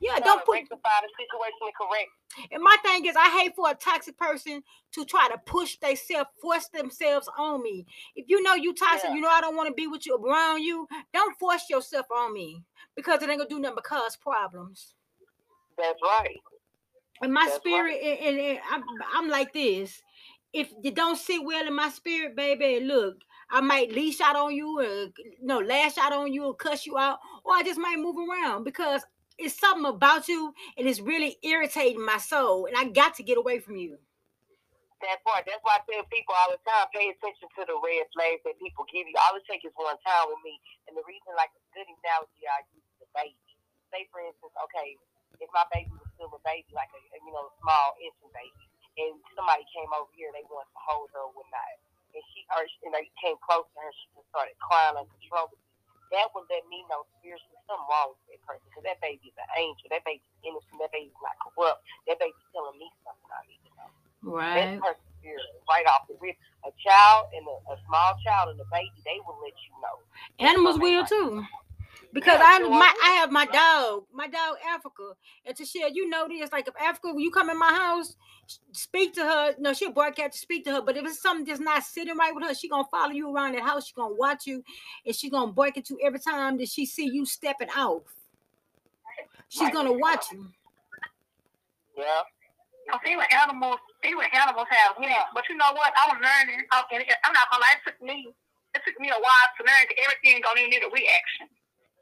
Yeah, 0.00 0.18
don't 0.20 0.44
put 0.44 0.54
rectify 0.54 0.90
the 1.02 1.08
situation 1.16 1.58
and 1.62 1.72
correct. 1.74 2.52
and 2.52 2.62
my 2.62 2.76
thing 2.82 3.06
is, 3.06 3.16
I 3.16 3.40
hate 3.40 3.54
for 3.56 3.70
a 3.70 3.74
toxic 3.74 4.16
person 4.18 4.62
to 4.92 5.04
try 5.04 5.28
to 5.28 5.38
push 5.46 5.76
themselves, 5.78 6.28
force 6.40 6.68
themselves 6.68 7.28
on 7.38 7.62
me. 7.62 7.86
If 8.14 8.26
you 8.28 8.42
know 8.42 8.54
you 8.54 8.74
toxic, 8.74 9.08
Yeah. 9.08 9.14
you 9.14 9.20
know 9.22 9.30
I 9.30 9.40
don't 9.40 9.56
want 9.56 9.68
to 9.68 9.74
be 9.74 9.86
with 9.86 10.06
you 10.06 10.16
around 10.16 10.62
you. 10.62 10.86
Don't 11.14 11.38
force 11.38 11.70
yourself 11.70 12.06
on 12.10 12.32
me 12.34 12.62
because 12.94 13.22
it 13.22 13.30
ain't 13.30 13.38
gonna 13.38 13.48
do 13.48 13.58
nothing 13.58 13.76
but 13.76 13.84
cause 13.84 14.16
problems. 14.16 14.94
That's 15.78 16.00
right. 16.02 16.38
And 17.22 17.32
my 17.32 17.44
That's 17.46 17.52
right. 17.52 17.60
spirit, 17.62 18.00
and, 18.02 18.18
and, 18.18 18.40
and 18.40 18.58
I'm, 18.70 18.82
I'm 19.14 19.28
like 19.28 19.52
this. 19.52 20.02
If 20.52 20.70
you 20.82 20.90
don't 20.90 21.16
sit 21.16 21.42
well 21.44 21.66
in 21.66 21.74
my 21.74 21.88
spirit, 21.88 22.36
baby, 22.36 22.84
look, 22.84 23.16
I 23.50 23.60
might 23.60 23.92
leash 23.92 24.20
out 24.20 24.36
on 24.36 24.54
you, 24.54 24.80
or 24.80 25.06
no, 25.42 25.58
lash 25.60 25.96
out 25.98 26.12
on 26.12 26.32
you, 26.32 26.44
or 26.44 26.54
cuss 26.54 26.84
you 26.86 26.98
out, 26.98 27.18
or 27.44 27.54
I 27.54 27.62
just 27.62 27.78
might 27.78 27.98
move 27.98 28.16
around 28.16 28.64
because 28.64 29.02
it's 29.38 29.58
something 29.58 29.84
about 29.84 30.28
you, 30.28 30.54
and 30.76 30.88
it's 30.88 31.00
really 31.00 31.36
irritating 31.44 32.04
my 32.04 32.18
soul, 32.18 32.66
and 32.66 32.76
I 32.76 32.88
got 32.88 33.16
to 33.16 33.22
get 33.22 33.36
away 33.36 33.60
from 33.60 33.76
you. 33.76 33.98
That 35.04 35.20
part. 35.28 35.44
That's 35.44 35.60
why 35.60 35.76
I 35.76 35.84
tell 35.84 36.08
people 36.08 36.32
all 36.32 36.56
the 36.56 36.60
time, 36.64 36.88
pay 36.88 37.12
attention 37.12 37.52
to 37.52 37.62
the 37.68 37.76
red 37.84 38.08
flags 38.16 38.40
that 38.48 38.56
people 38.56 38.88
give 38.88 39.04
you. 39.04 39.12
All 39.28 39.36
it 39.36 39.44
takes 39.44 39.68
is 39.68 39.76
one 39.76 40.00
time 40.00 40.32
with 40.32 40.40
me. 40.40 40.56
And 40.88 40.96
the 40.96 41.04
reason, 41.04 41.36
like 41.36 41.52
a 41.52 41.60
good 41.76 41.84
analogy 41.84 42.48
I 42.48 42.64
use 42.72 43.04
a 43.04 43.08
baby. 43.12 43.36
Say 43.92 44.08
for 44.08 44.24
instance, 44.24 44.56
okay, 44.56 44.96
if 45.36 45.52
my 45.52 45.68
baby 45.68 45.92
was 45.92 46.08
still 46.16 46.32
a 46.32 46.40
baby, 46.48 46.72
like 46.72 46.88
a 46.96 47.00
a, 47.12 47.18
you 47.20 47.28
know, 47.28 47.52
small 47.60 47.92
infant 48.00 48.32
baby, 48.32 48.64
and 48.96 49.20
somebody 49.36 49.68
came 49.68 49.92
over 49.92 50.08
here, 50.16 50.32
they 50.32 50.48
wanted 50.48 50.72
to 50.72 50.80
hold 50.80 51.12
her 51.12 51.28
or 51.28 51.32
whatnot. 51.36 51.76
And 52.16 52.24
she 52.32 52.48
or 52.56 52.64
and 52.88 52.96
they 52.96 53.12
came 53.20 53.36
close 53.44 53.68
to 53.68 53.78
her, 53.84 53.92
she 53.92 54.08
just 54.16 54.32
started 54.32 54.56
crying 54.64 54.96
uncontrollably. 54.96 55.60
That 56.14 56.30
would 56.34 56.46
let 56.48 56.62
me 56.70 56.86
know 56.86 57.06
spiritually 57.18 57.58
something 57.66 57.86
wrong 57.90 58.14
with 58.14 58.22
that 58.30 58.42
person 58.46 58.66
because 58.70 58.86
that 58.86 58.98
baby's 59.02 59.34
an 59.36 59.50
angel. 59.58 59.90
That 59.90 60.06
baby's 60.06 60.34
innocent. 60.46 60.78
That 60.78 60.92
baby's 60.94 61.18
not 61.22 61.34
corrupt. 61.42 61.82
That 62.06 62.18
baby's 62.22 62.46
telling 62.54 62.78
me 62.78 62.88
something 63.02 63.30
I 63.30 63.42
need 63.46 63.62
to 63.66 63.72
know. 63.74 63.90
Right. 64.22 64.78
That 64.78 64.82
person 64.82 65.06
spirit 65.20 65.42
right 65.68 65.86
off 65.90 66.06
the 66.08 66.14
rip. 66.20 66.36
A 66.64 66.70
child 66.82 67.30
and 67.34 67.46
a, 67.46 67.56
a 67.74 67.76
small 67.86 68.14
child 68.22 68.50
and 68.50 68.58
a 68.60 68.68
baby, 68.70 68.94
they 69.04 69.18
will 69.26 69.38
let 69.42 69.54
you 69.66 69.72
know. 69.82 69.96
Animals 70.38 70.78
will 70.78 71.04
too. 71.06 71.42
Because 72.16 72.40
I 72.42 72.58
my 72.60 72.94
I 73.04 73.10
have 73.20 73.30
my 73.30 73.44
dog, 73.44 74.04
my 74.10 74.26
dog 74.26 74.56
Africa, 74.66 75.12
and 75.44 75.54
to 75.54 75.66
share, 75.66 75.88
you 75.92 76.08
know 76.08 76.26
this. 76.26 76.50
Like 76.50 76.66
if 76.66 76.74
Africa, 76.80 77.08
when 77.12 77.20
you 77.20 77.30
come 77.30 77.50
in 77.50 77.58
my 77.58 77.70
house, 77.74 78.16
speak 78.72 79.12
to 79.16 79.20
her. 79.20 79.54
No, 79.58 79.74
she'll 79.74 79.92
bark 79.92 80.16
broadcast 80.16 80.32
to 80.32 80.38
speak 80.40 80.64
to 80.64 80.72
her. 80.72 80.80
But 80.80 80.96
if 80.96 81.04
it's 81.04 81.20
something 81.20 81.44
that's 81.44 81.60
not 81.60 81.82
sitting 81.82 82.16
right 82.16 82.34
with 82.34 82.44
her, 82.44 82.54
she 82.54 82.70
gonna 82.70 82.88
follow 82.90 83.10
you 83.12 83.30
around 83.34 83.52
the 83.54 83.62
house. 83.62 83.88
She 83.88 83.92
gonna 83.92 84.14
watch 84.14 84.46
you, 84.46 84.64
and 85.04 85.14
she 85.14 85.28
gonna 85.28 85.52
bark 85.52 85.76
at 85.76 85.90
you 85.90 85.98
every 86.02 86.18
time 86.18 86.56
that 86.56 86.70
she 86.70 86.86
see 86.86 87.04
you 87.04 87.26
stepping 87.26 87.68
off. 87.76 88.00
She's 89.50 89.70
gonna 89.70 89.92
watch 89.92 90.32
you. 90.32 90.48
Yeah. 91.98 92.22
I 92.92 92.98
see 93.04 93.16
what 93.16 93.30
animals, 93.30 93.78
see 94.02 94.14
what 94.14 94.32
animals 94.32 94.68
have. 94.70 94.96
Yeah. 95.02 95.24
But 95.34 95.44
you 95.50 95.56
know 95.56 95.72
what? 95.72 95.92
I 96.00 96.14
was 96.14 96.22
learning. 96.22 96.64
I- 96.72 96.84
and 96.92 97.04
I'm 97.24 97.32
not 97.34 97.50
gonna 97.50 97.60
lie. 97.60 97.74
It 97.76 97.90
took 97.90 98.00
me. 98.00 98.34
It 98.74 98.82
took 98.86 98.98
me 99.00 99.10
a 99.10 99.20
while 99.20 99.48
to 99.58 99.64
learn 99.64 99.84
that 99.88 99.98
everything 100.00 100.40
gonna 100.40 100.66
need 100.66 100.82
a 100.82 100.88
reaction. 100.88 101.48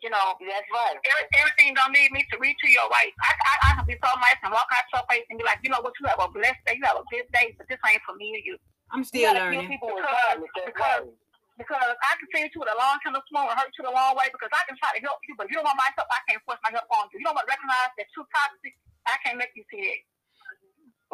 You 0.04 0.12
know, 0.12 0.36
That's 0.36 0.68
right. 0.68 1.00
every, 1.00 1.24
everything 1.40 1.72
don't 1.72 1.88
need 1.96 2.12
me 2.12 2.28
to 2.28 2.36
reach 2.36 2.60
to 2.60 2.68
your 2.68 2.84
right. 2.92 3.08
I, 3.24 3.32
I, 3.40 3.52
I 3.64 3.68
can 3.80 3.88
be 3.88 3.96
so 4.04 4.12
nice 4.20 4.36
and 4.44 4.52
walk 4.52 4.68
out 4.68 4.84
your 4.92 5.00
face 5.08 5.24
and 5.32 5.40
be 5.40 5.48
like, 5.48 5.64
you 5.64 5.72
know 5.72 5.80
what, 5.80 5.96
you 5.96 6.04
have 6.12 6.20
a 6.20 6.28
blessed 6.28 6.60
day, 6.68 6.76
you 6.76 6.84
have 6.84 7.00
a 7.00 7.08
good 7.08 7.24
day, 7.32 7.56
but 7.56 7.64
this 7.72 7.80
ain't 7.88 8.04
for 8.04 8.12
me 8.20 8.36
or 8.36 8.42
you. 8.44 8.60
I'm 8.92 9.00
still 9.00 9.32
gotta 9.32 9.48
learning. 9.48 9.64
people 9.72 9.88
Because- 9.96 10.44
because- 10.60 11.08
Because 11.56 11.94
I 12.02 12.12
can 12.18 12.26
send 12.34 12.50
you 12.50 12.52
to 12.58 12.66
the 12.66 12.74
long 12.76 12.98
term 13.00 13.14
small 13.30 13.46
and 13.48 13.54
hurt 13.54 13.70
you 13.78 13.86
the 13.86 13.94
long 13.94 14.18
way 14.18 14.26
because 14.28 14.50
I 14.50 14.66
can 14.66 14.74
try 14.76 14.90
to 14.90 15.00
help 15.06 15.22
you, 15.24 15.38
but 15.38 15.46
you 15.48 15.54
don't 15.56 15.62
want 15.64 15.78
my 15.78 15.86
help, 15.94 16.10
I 16.10 16.18
can't 16.26 16.42
force 16.42 16.58
my 16.66 16.74
help 16.74 16.90
on 16.90 17.06
you. 17.14 17.22
You 17.22 17.30
don't 17.30 17.38
want 17.38 17.46
to 17.46 17.52
recognize 17.54 17.94
that 17.94 18.10
you're 18.12 18.26
toxic. 18.34 18.74
I 19.06 19.14
can't 19.22 19.38
make 19.38 19.54
you 19.54 19.62
see 19.70 19.86
it. 19.86 20.02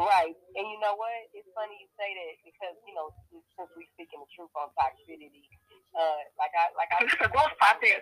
Right. 0.01 0.33
And 0.57 0.65
you 0.65 0.81
know 0.81 0.97
what? 0.97 1.13
It's 1.37 1.45
funny 1.53 1.77
you 1.77 1.85
say 1.93 2.09
that 2.17 2.33
because, 2.41 2.73
you 2.89 2.93
know, 2.97 3.13
since 3.53 3.69
we 3.77 3.85
speaking 3.93 4.17
the 4.17 4.25
truth 4.33 4.49
on 4.57 4.73
toxicity, 4.73 5.45
uh, 5.93 6.19
like 6.41 6.51
I 6.57 6.73
like 6.73 6.89
I 6.89 7.05
It's 7.05 7.21
a 7.21 7.29
growth 7.29 7.53
process. 7.61 8.01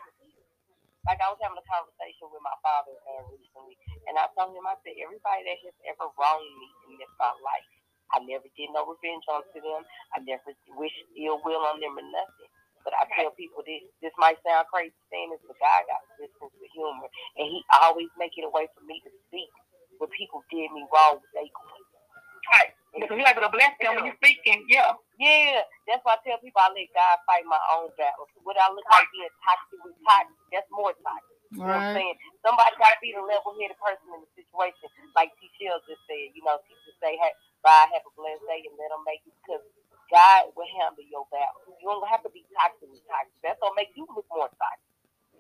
Like 1.10 1.22
I 1.26 1.34
was 1.34 1.42
having 1.42 1.58
a 1.58 1.68
conversation 1.68 2.30
with 2.30 2.44
my 2.46 2.54
father 2.62 2.94
uh, 3.10 3.26
recently, 3.34 3.76
and 4.06 4.16
I 4.22 4.30
told 4.38 4.54
him, 4.54 4.70
I 4.70 4.78
said, 4.86 4.96
everybody 5.02 5.42
that 5.50 5.60
has 5.66 5.78
ever 5.90 6.08
wronged 6.22 6.54
me 6.62 6.70
in 6.94 6.94
this 7.02 7.12
my 7.18 7.34
life, 7.42 7.70
I 8.14 8.22
never 8.24 8.46
did 8.56 8.70
no 8.72 8.86
revenge 8.86 9.26
onto 9.28 9.60
them. 9.60 9.84
I 10.16 10.22
never 10.24 10.54
wished 10.78 11.04
ill 11.18 11.42
will 11.44 11.66
on 11.68 11.82
them 11.82 11.98
or 11.98 12.06
nothing. 12.06 12.52
But 12.86 12.96
I 12.96 13.10
tell 13.18 13.34
people 13.36 13.66
this, 13.68 13.84
this 14.06 14.16
might 14.22 14.40
sound 14.46 14.70
crazy 14.72 14.96
saying 15.12 15.34
this, 15.34 15.44
but 15.50 15.58
God 15.60 15.84
got 15.90 16.06
a 16.06 16.10
sense 16.22 16.38
of 16.40 16.52
humor, 16.72 17.10
and 17.42 17.48
He 17.50 17.60
always 17.84 18.10
make 18.22 18.38
it 18.38 18.48
a 18.48 18.54
way 18.54 18.70
for 18.78 18.86
me 18.86 19.02
to 19.04 19.12
speak 19.28 19.52
when 20.00 20.10
people 20.16 20.46
did 20.54 20.72
me 20.72 20.86
wrong, 20.94 21.20
they. 21.36 21.50
Right. 22.52 22.74
Because 22.96 23.18
you're 23.22 23.30
able 23.30 23.46
to 23.46 23.54
bless 23.54 23.74
them 23.78 23.96
when 23.96 24.10
you're 24.10 24.20
speaking. 24.22 24.66
Yeah. 24.66 24.98
Yeah, 25.20 25.68
that's 25.84 26.02
why 26.08 26.16
I 26.16 26.24
tell 26.24 26.40
people 26.40 26.64
I 26.64 26.72
let 26.72 26.90
God 26.96 27.16
fight 27.28 27.44
my 27.46 27.60
own 27.76 27.92
battles. 28.00 28.32
What 28.48 28.56
I 28.56 28.72
look 28.72 28.88
like 28.88 29.06
being 29.12 29.30
toxic 29.44 29.80
with 29.84 30.00
toxic, 30.08 30.40
that's 30.50 30.70
more 30.72 30.96
toxic. 31.04 31.38
You 31.52 31.66
know 31.66 31.76
what 31.76 31.92
I'm 31.92 31.98
saying? 31.98 32.16
Somebody 32.46 32.78
got 32.80 32.94
to 32.96 33.02
be 33.02 33.12
the 33.12 33.26
level-headed 33.26 33.76
person 33.82 34.06
in 34.16 34.22
the 34.22 34.32
situation, 34.38 34.86
like 35.18 35.34
T. 35.42 35.50
Shields 35.58 35.82
just 35.90 36.00
said. 36.06 36.32
You 36.38 36.46
know, 36.46 36.62
she 36.70 36.78
just 36.86 37.02
say, 37.02 37.18
"Hey, 37.18 37.34
bye, 37.66 37.90
have 37.90 38.06
a 38.06 38.14
blessed 38.14 38.46
day," 38.46 38.64
and 38.70 38.78
let 38.78 38.94
them 38.94 39.02
make 39.04 39.26
it 39.26 39.34
because 39.42 39.66
God 40.14 40.54
will 40.54 40.70
handle 40.78 41.04
your 41.10 41.26
battle. 41.34 41.74
You 41.82 41.90
don't 41.90 42.06
have 42.06 42.22
to 42.22 42.32
be 42.32 42.46
toxic 42.54 42.86
with 42.86 43.02
toxic. 43.10 43.34
That's 43.42 43.58
gonna 43.60 43.74
make 43.76 43.92
you 43.98 44.06
look 44.14 44.30
more 44.30 44.46
toxic. 44.46 44.94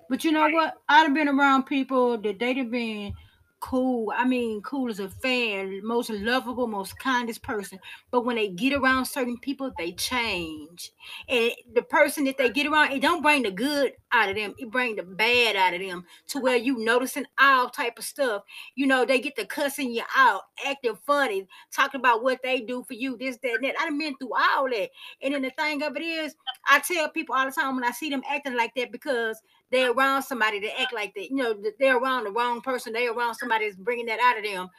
But 0.09 0.25
you 0.25 0.33
know 0.33 0.49
what? 0.49 0.81
I've 0.89 1.13
been 1.13 1.29
around 1.29 1.69
people 1.69 2.17
that 2.25 2.41
they 2.41 2.57
have 2.57 2.73
been 2.73 3.13
cool. 3.59 4.11
I 4.15 4.25
mean, 4.25 4.61
cool 4.61 4.89
as 4.89 4.99
a 4.99 5.09
fan, 5.09 5.85
most 5.85 6.09
lovable, 6.09 6.67
most 6.67 6.97
kindest 6.99 7.41
person. 7.41 7.79
But 8.11 8.25
when 8.25 8.35
they 8.35 8.49
get 8.49 8.73
around 8.73 9.05
certain 9.05 9.37
people, 9.37 9.71
they 9.77 9.91
change. 9.91 10.91
And 11.27 11.51
the 11.73 11.81
person 11.81 12.23
that 12.25 12.37
they 12.37 12.49
get 12.49 12.67
around, 12.67 12.91
it 12.91 13.01
don't 13.01 13.21
bring 13.21 13.43
the 13.43 13.51
good 13.51 13.93
out 14.11 14.29
of 14.29 14.35
them. 14.35 14.55
It 14.57 14.71
bring 14.71 14.95
the 14.95 15.03
bad 15.03 15.55
out 15.55 15.73
of 15.73 15.81
them 15.81 16.05
to 16.27 16.39
where 16.39 16.55
you 16.55 16.77
noticing 16.77 17.25
all 17.39 17.69
type 17.69 17.97
of 17.97 18.05
stuff. 18.05 18.43
You 18.75 18.87
know, 18.87 19.05
they 19.05 19.19
get 19.19 19.35
to 19.37 19.45
cussing 19.45 19.91
you 19.91 20.03
out, 20.15 20.43
acting 20.65 20.97
funny, 21.05 21.47
talking 21.71 21.99
about 21.99 22.23
what 22.23 22.41
they 22.43 22.61
do 22.61 22.83
for 22.87 22.93
you, 22.93 23.17
this, 23.17 23.37
that, 23.43 23.55
and 23.55 23.63
that. 23.63 23.75
I've 23.79 23.97
been 23.97 24.15
through 24.17 24.33
all 24.33 24.69
that. 24.69 24.89
And 25.21 25.33
then 25.33 25.41
the 25.41 25.51
thing 25.51 25.83
of 25.83 25.95
it 25.95 26.03
is, 26.03 26.35
I 26.67 26.79
tell 26.79 27.09
people 27.09 27.35
all 27.35 27.45
the 27.45 27.51
time 27.51 27.75
when 27.75 27.83
I 27.83 27.91
see 27.91 28.09
them 28.09 28.23
acting 28.29 28.55
like 28.55 28.73
that 28.75 28.91
because 28.91 29.41
they're 29.71 29.91
around 29.91 30.23
somebody 30.23 30.59
that 30.61 30.79
act 30.79 30.93
like 30.93 31.13
that. 31.15 31.29
You 31.29 31.35
know, 31.37 31.55
they're 31.79 31.97
around 31.97 32.25
the 32.25 32.31
wrong 32.31 32.61
person. 32.61 32.93
They're 32.93 33.13
around 33.13 33.35
somebody 33.35 33.65
that's 33.65 33.77
bringing 33.77 34.07
that 34.07 34.19
out 34.19 34.37
of 34.37 34.43
them. 34.43 34.69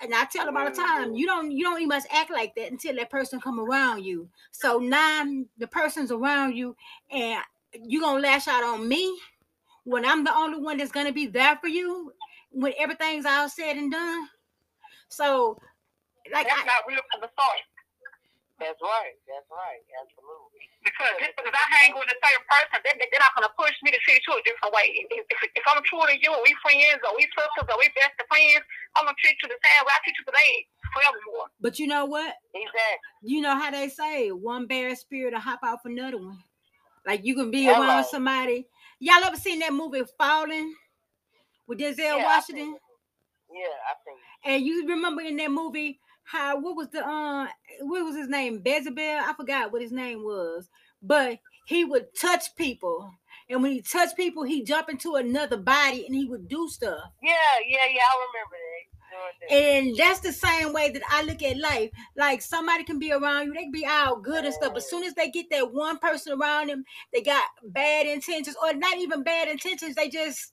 And 0.00 0.14
I 0.14 0.24
tell 0.24 0.46
them 0.46 0.56
all 0.56 0.64
the 0.64 0.72
time, 0.72 1.14
you 1.14 1.26
don't 1.26 1.52
you 1.52 1.62
don't 1.62 1.78
even 1.78 1.88
must 1.88 2.08
act 2.12 2.30
like 2.30 2.54
that 2.56 2.70
until 2.70 2.96
that 2.96 3.10
person 3.10 3.40
come 3.40 3.60
around 3.60 4.04
you. 4.04 4.28
So 4.50 4.78
now 4.78 5.24
the 5.58 5.68
person's 5.68 6.10
around 6.10 6.56
you, 6.56 6.74
and 7.10 7.40
you 7.84 8.00
gonna 8.00 8.20
lash 8.20 8.48
out 8.48 8.64
on 8.64 8.88
me 8.88 9.16
when 9.84 10.04
I'm 10.04 10.24
the 10.24 10.34
only 10.34 10.58
one 10.58 10.78
that's 10.78 10.90
gonna 10.90 11.12
be 11.12 11.26
there 11.26 11.56
for 11.60 11.68
you 11.68 12.12
when 12.50 12.72
everything's 12.78 13.26
all 13.26 13.48
said 13.48 13.76
and 13.76 13.92
done. 13.92 14.28
So, 15.08 15.58
like, 16.32 16.46
That's 16.46 16.62
I, 16.62 16.66
not 16.66 16.88
real 16.88 17.00
from 17.12 17.20
the 17.20 17.28
start. 17.32 17.62
That's 18.58 18.80
right. 18.80 19.14
That's 19.26 19.46
right. 19.50 19.82
Absolutely. 20.02 20.62
Because 20.84 21.14
just 21.20 21.36
because 21.36 21.54
I 21.54 21.66
hang 21.82 21.92
with 21.98 22.06
a 22.06 22.16
certain 22.22 22.46
person, 22.46 22.78
they, 22.86 22.94
they- 23.02 23.10
they're 23.10 23.24
not 23.26 23.34
going 23.34 23.48
to 23.50 23.54
push 23.58 23.74
me 23.82 23.90
to 23.90 24.00
treat 24.06 24.22
you 24.22 24.38
a 24.38 24.42
different 24.46 24.70
way. 24.72 24.86
If, 25.10 25.26
if, 25.26 25.38
if 25.58 25.64
I'm 25.66 25.82
true 25.84 26.06
to 26.06 26.14
you, 26.14 26.30
and 26.30 26.42
we 26.46 26.54
friends, 26.62 27.02
or 27.02 27.12
we 27.18 27.26
sisters, 27.34 27.66
or 27.66 27.76
we 27.82 27.90
best 27.98 28.14
of 28.22 28.30
friends, 28.30 28.62
I'm 28.94 29.04
going 29.10 29.18
to 29.18 29.20
treat 29.20 29.36
you 29.42 29.50
the 29.50 29.58
same 29.58 29.82
way 29.82 29.92
I 29.92 30.00
treat 30.06 30.16
you 30.18 30.26
today, 30.30 30.52
forevermore. 30.94 31.48
but 31.58 31.74
you 31.82 31.86
know 31.90 32.06
what? 32.06 32.38
Exactly. 32.54 33.10
you 33.26 33.42
know 33.42 33.58
how 33.58 33.70
they 33.74 33.90
say 33.90 34.30
one 34.30 34.66
bad 34.70 34.94
spirit 34.98 35.34
will 35.34 35.42
hop 35.42 35.60
off 35.66 35.82
another 35.84 36.18
one. 36.22 36.38
Like 37.06 37.24
you 37.24 37.34
can 37.34 37.50
be 37.50 37.64
Hello. 37.66 37.80
around 37.82 38.04
somebody. 38.06 38.66
Y'all 39.00 39.24
ever 39.24 39.36
seen 39.36 39.58
that 39.60 39.72
movie 39.72 40.02
Fallen 40.18 40.74
with 41.66 41.78
Denzel 41.78 41.98
Yeah, 41.98 42.14
I 42.22 42.22
Washington? 42.22 42.76
Yeah, 43.52 43.74
I 43.90 43.94
think. 44.04 44.18
And 44.44 44.64
you 44.66 44.86
remember 44.88 45.22
in 45.22 45.36
that 45.36 45.50
movie 45.50 45.98
how 46.24 46.60
what 46.60 46.76
was 46.76 46.88
the 46.90 47.04
uh 47.06 47.46
what 47.80 48.04
was 48.04 48.16
his 48.16 48.28
name? 48.28 48.60
Bezabel? 48.62 49.20
I 49.20 49.32
forgot 49.36 49.72
what 49.72 49.82
his 49.82 49.92
name 49.92 50.22
was. 50.22 50.68
But 51.02 51.38
he 51.66 51.84
would 51.84 52.14
touch 52.18 52.54
people. 52.56 53.10
And 53.48 53.62
when 53.62 53.72
he 53.72 53.82
touched 53.82 54.16
people, 54.16 54.44
he 54.44 54.64
jump 54.64 54.88
into 54.88 55.16
another 55.16 55.56
body 55.56 56.06
and 56.06 56.14
he 56.14 56.24
would 56.24 56.48
do 56.48 56.68
stuff. 56.68 57.00
Yeah, 57.22 57.32
yeah, 57.66 57.86
yeah. 57.92 58.00
I 58.00 58.26
remember 58.26 58.56
that. 58.56 58.92
And 59.50 59.96
that's 59.96 60.20
the 60.20 60.32
same 60.32 60.72
way 60.72 60.90
that 60.90 61.02
I 61.10 61.22
look 61.22 61.42
at 61.42 61.58
life. 61.58 61.90
Like 62.16 62.40
somebody 62.40 62.84
can 62.84 62.98
be 62.98 63.12
around 63.12 63.46
you, 63.46 63.54
they 63.54 63.64
can 63.64 63.72
be 63.72 63.86
all 63.86 64.16
good 64.16 64.44
and 64.44 64.54
stuff. 64.54 64.70
But 64.72 64.78
as 64.78 64.88
soon 64.88 65.04
as 65.04 65.14
they 65.14 65.28
get 65.30 65.50
that 65.50 65.72
one 65.72 65.98
person 65.98 66.40
around 66.40 66.68
them, 66.68 66.84
they 67.12 67.20
got 67.20 67.44
bad 67.62 68.06
intentions, 68.06 68.56
or 68.62 68.72
not 68.72 68.96
even 68.96 69.22
bad 69.22 69.48
intentions, 69.48 69.96
they 69.96 70.08
just 70.08 70.52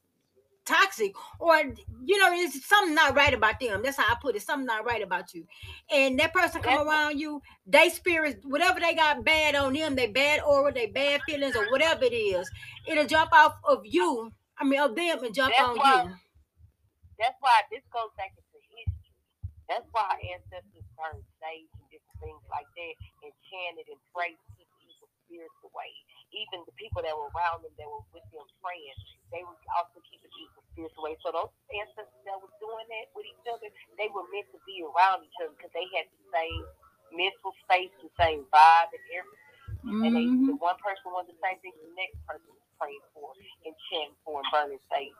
toxic. 0.70 1.14
Or 1.40 1.56
you 1.58 2.18
know, 2.18 2.30
it's 2.34 2.66
something 2.66 2.96
not 2.96 3.16
right 3.16 3.34
about 3.34 3.60
them. 3.60 3.82
That's 3.84 3.98
how 3.98 4.06
I 4.10 4.16
put 4.22 4.36
it. 4.36 4.42
Something 4.42 4.66
not 4.66 4.86
right 4.86 5.02
about 5.04 5.34
you. 5.34 5.46
And 5.92 6.20
that 6.20 6.34
person 6.34 6.62
come 6.62 6.88
around 6.88 7.20
you, 7.20 7.42
they 7.68 7.90
spirits, 7.90 8.46
whatever 8.46 8.80
they 8.80 8.94
got 8.96 9.24
bad 9.26 9.56
on 9.56 9.74
them, 9.74 9.96
they 9.96 10.08
bad 10.08 10.42
aura, 10.42 10.74
they 10.74 10.88
bad 10.88 11.22
feelings, 11.26 11.56
or 11.56 11.70
whatever 11.72 12.04
it 12.06 12.14
is, 12.16 12.50
it'll 12.88 13.06
jump 13.06 13.32
off 13.34 13.56
of 13.64 13.82
you. 13.84 14.32
I 14.58 14.64
mean 14.66 14.80
of 14.80 14.96
them 14.96 15.24
and 15.24 15.34
jump 15.34 15.54
That's 15.58 15.70
on 15.70 15.78
why- 15.78 16.04
you. 16.04 16.12
That's 17.20 17.36
why 17.44 17.68
this 17.72 17.84
goes 17.92 18.16
back 18.16 18.32
into 18.32 18.60
history. 18.72 19.12
That's 19.68 19.84
why 19.92 20.08
our 20.08 20.20
ancestors 20.36 20.88
burned 20.96 21.20
sage 21.44 21.68
and 21.76 21.84
different 21.92 22.20
things 22.24 22.44
like 22.48 22.68
that 22.80 22.96
and 23.28 23.34
chanted 23.52 23.92
and 23.92 24.00
prayed 24.16 24.40
to 24.40 24.48
keep 24.56 24.72
evil 24.88 25.10
spirits 25.28 25.60
away. 25.68 25.92
Even 26.29 26.62
the 26.69 26.75
people 26.77 27.01
that 27.01 27.13
were 27.13 27.29
around 27.33 27.65
them 27.65 27.74
that 27.77 27.89
were 27.89 28.05
with 28.13 28.25
them 28.29 28.45
praying, 28.62 28.98
they 29.33 29.41
were 29.41 29.57
also 29.74 29.98
keeping 30.05 30.29
evil 30.38 30.62
spirits 30.71 30.95
away. 30.98 31.17
So 31.25 31.33
those 31.33 31.53
ancestors 31.74 32.24
that 32.25 32.38
were 32.38 32.53
doing 32.62 32.86
that 32.86 33.09
with 33.17 33.25
each 33.25 33.45
other, 33.50 33.69
they 33.98 34.09
were 34.13 34.25
meant 34.29 34.50
to 34.53 34.59
be 34.65 34.86
around 34.86 35.25
each 35.25 35.38
other 35.41 35.53
because 35.57 35.74
they 35.74 35.89
had 35.93 36.05
the 36.09 36.21
same 36.29 36.63
mental 37.13 37.53
space, 37.65 37.93
the 38.01 38.12
same 38.17 38.45
vibe 38.53 38.91
and 38.93 39.05
everything. 39.13 39.50
And 39.79 40.12
they, 40.12 40.27
the 40.27 40.53
mm-hmm. 40.53 40.59
one 40.59 40.75
person 40.83 41.07
wanted 41.09 41.33
the 41.33 41.41
same 41.41 41.57
thing 41.63 41.71
the 41.71 41.95
next 41.95 42.19
person 42.27 42.51
was 42.51 42.67
praying 42.75 43.05
for 43.15 43.31
and 43.63 43.75
chanting 43.88 44.17
for 44.27 44.43
and 44.43 44.50
burning 44.51 44.83
sage. 44.91 45.15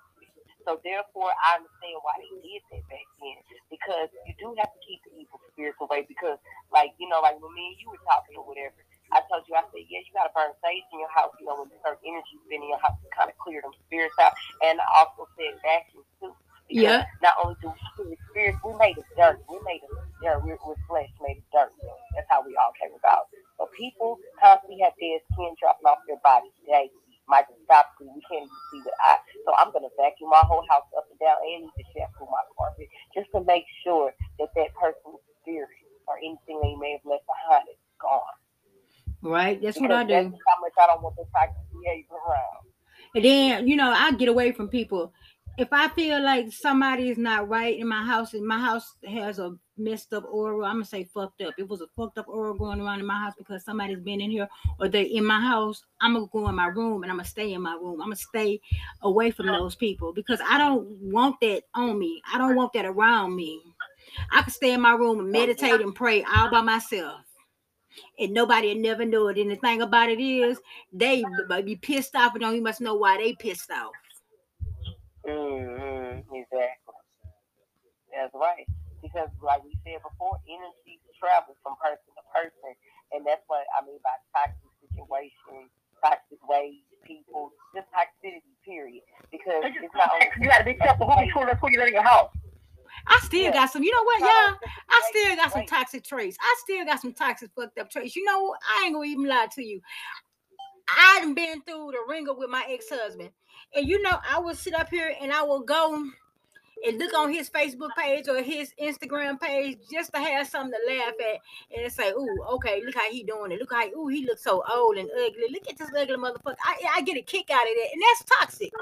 So 0.67 0.75
therefore, 0.83 1.31
I 1.31 1.63
understand 1.63 2.03
why 2.03 2.19
they 2.19 2.29
did 2.43 2.61
that 2.67 2.83
back 2.91 3.07
then 3.23 3.39
because 3.71 4.11
you 4.27 4.35
do 4.35 4.51
have 4.59 4.67
to 4.67 4.79
keep 4.83 4.99
the 5.07 5.15
evil 5.15 5.39
spirits 5.51 5.79
away. 5.79 6.03
Because, 6.03 6.35
like 6.75 6.91
you 6.99 7.07
know, 7.07 7.23
like 7.23 7.39
when 7.39 7.55
me 7.55 7.73
and 7.73 7.79
you 7.79 7.87
were 7.87 8.03
talking 8.03 8.35
or 8.35 8.43
whatever, 8.43 8.75
I 9.13 9.21
told 9.29 9.45
you 9.49 9.55
I 9.57 9.65
said, 9.73 9.85
yeah, 9.89 10.01
you 10.03 10.11
got 10.13 10.29
to 10.29 10.33
burn 10.35 10.53
sage 10.63 10.85
in 10.93 10.99
your 11.01 11.11
house. 11.13 11.33
You 11.39 11.47
know, 11.49 11.61
when 11.63 11.71
certain 11.85 12.03
energy's 12.05 12.43
been 12.49 12.61
in 12.63 12.69
your 12.69 12.81
house 12.81 12.97
to 13.01 13.09
kind 13.13 13.29
of 13.29 13.37
clear 13.41 13.61
them 13.61 13.73
spirits 13.87 14.17
out. 14.21 14.33
And 14.65 14.81
I 14.81 14.87
also 15.01 15.29
said 15.37 15.57
vacuum 15.63 16.05
too. 16.21 16.33
Because 16.69 17.01
Yeah. 17.01 17.05
Not 17.21 17.35
only 17.41 17.57
do 17.61 17.73
we 17.73 17.81
clear 17.95 18.09
the 18.13 18.19
spirits, 18.29 18.59
we 18.65 18.73
made 18.77 18.97
it 18.97 19.09
dirt. 19.17 19.41
We 19.49 19.57
made 19.65 19.81
it 19.81 19.91
dirt. 20.21 20.39
We're, 20.45 20.59
we're 20.61 20.79
flesh, 20.89 21.09
made 21.21 21.41
it 21.41 21.49
dirt. 21.53 21.73
That's 22.15 22.29
how 22.29 22.45
we 22.45 22.53
all 22.57 22.73
came 22.77 22.93
about. 22.97 23.29
So 23.57 23.69
people 23.77 24.19
constantly 24.41 24.81
have 24.85 24.93
dead 25.01 25.21
skin 25.33 25.53
dropping 25.59 25.87
off 25.89 26.01
their 26.07 26.21
bodies 26.21 26.53
daily. 26.65 26.93
Microscopically, 27.29 28.09
we 28.13 28.21
can't 28.25 28.45
even 28.49 28.61
see 28.73 28.81
with 28.85 28.97
eye. 29.05 29.21
So 29.45 29.53
I'm 29.57 29.69
gonna 29.73 29.93
vacuum 29.97 30.33
my 30.33 30.41
whole 30.49 30.65
house 30.69 30.88
Right? 39.39 39.62
That's 39.62 39.79
what 39.79 39.91
I 39.91 40.03
do. 40.03 40.10
That's 40.10 40.25
how 40.25 40.62
much 40.62 40.74
I 40.77 40.88
don't 40.88 41.01
want 41.01 41.15
this 41.15 41.27
toxic 41.34 41.55
behavior 41.72 42.08
around. 42.27 42.65
And 43.15 43.24
then, 43.24 43.67
you 43.69 43.77
know, 43.77 43.89
I 43.89 44.12
get 44.12 44.27
away 44.27 44.51
from 44.51 44.67
people. 44.67 45.13
If 45.58 45.69
I 45.72 45.88
feel 45.89 46.22
like 46.22 46.51
somebody 46.51 47.10
is 47.10 47.17
not 47.17 47.48
right 47.48 47.79
in 47.79 47.88
my 47.88 48.05
house 48.05 48.34
and 48.34 48.46
my 48.46 48.60
house 48.60 48.96
has 49.08 49.39
a 49.39 49.55
messed 49.77 50.13
up 50.13 50.25
aura, 50.29 50.65
I'm 50.65 50.75
gonna 50.75 50.86
say 50.86 51.05
fucked 51.05 51.41
up. 51.41 51.53
It 51.58 51.69
was 51.69 51.79
a 51.79 51.88
fucked 51.96 52.17
up 52.17 52.27
aura 52.27 52.53
going 52.53 52.81
around 52.81 53.00
in 53.00 53.05
my 53.05 53.17
house 53.17 53.34
because 53.38 53.63
somebody's 53.63 54.00
been 54.00 54.19
in 54.19 54.29
here 54.29 54.48
or 54.79 54.89
they're 54.89 55.05
in 55.05 55.25
my 55.25 55.39
house, 55.39 55.84
I'm 56.01 56.15
gonna 56.15 56.27
go 56.31 56.50
in 56.50 56.55
my 56.55 56.67
room 56.67 57.03
and 57.03 57.12
I'm 57.12 57.17
gonna 57.17 57.27
stay 57.27 57.53
in 57.53 57.62
my 57.62 57.75
room. 57.75 58.01
I'm 58.01 58.08
gonna 58.08 58.17
stay 58.17 58.60
away 59.03 59.31
from 59.31 59.48
those 59.48 59.75
people 59.75 60.13
because 60.13 60.39
I 60.46 60.58
don't 60.58 60.86
want 61.01 61.39
that 61.41 61.63
on 61.75 61.98
me. 61.98 62.22
I 62.34 62.38
don't 62.38 62.55
want 62.55 62.74
that 62.74 62.86
around 62.86 63.36
me. 63.36 63.62
I 64.31 64.41
can 64.41 64.51
stay 64.51 64.74
in 64.74 64.81
my 64.81 64.93
room 64.93 65.19
and 65.19 65.31
meditate 65.31 65.79
and 65.79 65.96
pray 65.96 66.24
all 66.24 66.51
by 66.51 66.62
myself. 66.62 67.22
And 68.19 68.34
nobody 68.34 68.74
will 68.74 68.81
never 68.81 69.05
know 69.05 69.27
it. 69.27 69.38
And 69.38 69.51
the 69.51 69.55
thing 69.55 69.81
about 69.81 70.10
it 70.10 70.19
is, 70.19 70.60
they 70.93 71.24
might 71.48 71.65
be 71.65 71.75
pissed 71.75 72.15
off, 72.15 72.34
and 72.34 72.41
don't 72.41 72.55
you 72.55 72.62
must 72.62 72.81
know 72.81 72.96
why 72.96 73.17
they 73.17 73.34
pissed 73.34 73.72
off. 73.72 73.93
Mm-hmm. 75.27 76.36
Exactly. 76.36 77.00
That's 78.13 78.34
right. 78.34 78.65
Because, 79.01 79.29
like 79.41 79.63
we 79.63 79.72
said 79.86 80.01
before, 80.03 80.38
energy 80.48 81.00
travels 81.19 81.58
from 81.63 81.75
person 81.79 82.12
to 82.15 82.24
person, 82.31 82.74
and 83.12 83.25
that's 83.25 83.43
what 83.48 83.63
I 83.75 83.86
mean 83.86 84.00
by 84.03 84.15
toxic 84.36 84.72
situations, 84.79 85.72
toxic 86.03 86.41
ways, 86.48 86.84
people, 87.03 87.51
just 87.75 87.88
toxicity. 87.91 88.43
Period. 88.65 89.01
Because 89.31 89.63
It's 89.65 89.77
it's 89.81 89.96
not 89.96 90.12
only 90.13 90.27
you 90.39 90.48
gotta 90.48 90.63
be 90.63 90.75
careful 90.75 91.10
who 91.10 91.25
you 91.25 91.31
who 91.62 91.72
you 91.72 91.79
let 91.79 91.88
in 91.88 91.93
your 91.96 92.03
house. 92.03 92.29
I 93.08 93.20
still 93.24 93.41
Yeah. 93.44 93.53
got 93.53 93.72
some. 93.72 93.84
You 93.84 93.91
know 93.94 94.03
what, 94.03 94.20
y'all? 94.20 94.60
I 94.89 95.01
still 95.10 95.36
got 95.36 95.51
some 95.51 95.65
toxic 95.65 96.03
traits. 96.03 96.38
I 96.39 96.56
still 96.63 96.86
got 96.86 97.01
some 97.01 97.13
toxic 97.13 97.51
fucked 97.56 97.77
up 97.79 97.89
traits. 97.89 98.15
You 98.15 98.24
know, 98.25 98.56
I 98.77 98.86
ain't 98.86 98.94
gonna 98.94 99.08
even 99.08 99.25
lie 99.27 99.48
to 99.56 99.63
you. 99.63 99.82
I 100.88 101.20
done 101.22 101.34
been 101.36 101.62
through 101.62 101.91
the 101.91 102.00
ringer 102.08 102.34
with 102.34 102.50
my 102.50 102.65
ex-husband. 102.68 103.29
And 103.75 103.88
you 103.88 104.01
know, 104.01 104.18
I 104.27 104.39
would 104.39 104.58
sit 104.58 104.74
up 104.74 104.89
here 104.89 105.13
and 105.22 105.32
I 105.32 105.44
will 105.44 105.62
go 105.62 106.03
and 106.88 106.98
look 106.98 107.13
on 107.13 107.32
his 107.32 107.50
Facebook 107.50 107.89
page 107.98 108.27
or 108.29 108.41
his 108.41 108.74
Instagram 108.82 109.39
page 109.39 109.77
just 109.91 110.13
to 110.13 110.20
have 110.20 110.48
something 110.48 110.72
to 110.88 110.96
laugh 110.96 111.12
at 111.20 111.39
and 111.77 111.91
say, 111.91 112.10
ooh, 112.12 112.38
okay, 112.53 112.82
look 112.86 112.96
how 112.96 113.12
he 113.12 113.22
doing 113.24 113.51
it. 113.51 113.60
Look 113.60 113.74
how 113.74 113.86
ooh, 113.89 114.08
he 114.08 114.25
looks 114.25 114.44
so 114.44 114.63
old 114.72 114.98
and 114.98 115.10
ugly. 115.12 115.44
Look 115.51 115.70
at 115.70 115.77
this 115.77 115.89
ugly 115.96 116.15
motherfucker. 116.15 116.56
I, 116.63 116.77
I 116.96 117.01
get 117.01 117.18
a 117.18 117.22
kick 117.22 117.50
out 117.51 117.62
of 117.62 117.68
that. 117.75 117.88
And 117.94 118.01
that's 118.01 118.24
toxic. 118.39 118.72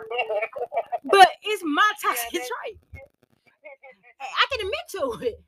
But 1.10 1.30
it's 1.44 1.64
my 1.66 1.90
toxic 2.04 2.32
that- 2.34 2.50
trait. 2.66 2.78
I 4.26 4.44
can 4.52 4.60
admit 4.66 4.88
to 4.98 5.04
it. 5.28 5.38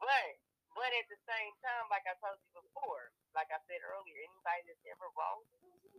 But 0.00 0.28
but 0.76 0.90
at 0.92 1.06
the 1.08 1.18
same 1.26 1.52
time, 1.64 1.88
like 1.90 2.04
I 2.06 2.14
told 2.22 2.36
you 2.38 2.52
before, 2.62 3.10
like 3.34 3.48
I 3.50 3.58
said 3.66 3.80
earlier, 3.82 4.18
anybody 4.22 4.62
that's 4.68 4.84
ever 4.92 5.08
wrong, 5.16 5.40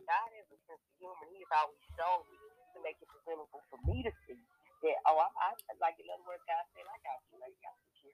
God 0.06 0.28
has 0.38 0.46
a 0.54 0.58
sense 0.70 0.80
of 0.80 0.94
humor. 1.02 1.26
He 1.34 1.42
has 1.44 1.52
always 1.52 1.82
shown 1.98 2.22
me 2.30 2.38
to 2.74 2.78
make 2.86 2.96
it 3.02 3.10
presentable 3.10 3.60
for 3.68 3.78
me 3.90 4.06
to 4.06 4.12
see 4.24 4.38
that 4.88 4.96
oh 5.10 5.18
I'm 5.20 5.30
I, 5.36 5.50
like 5.82 5.98
in 6.00 6.06
other 6.08 6.24
words, 6.24 6.40
God 6.46 6.64
said, 6.72 6.86
I 6.86 6.96
got 7.04 7.18
you, 7.28 7.36
I 7.42 7.50
got 7.60 7.76
you 8.00 8.12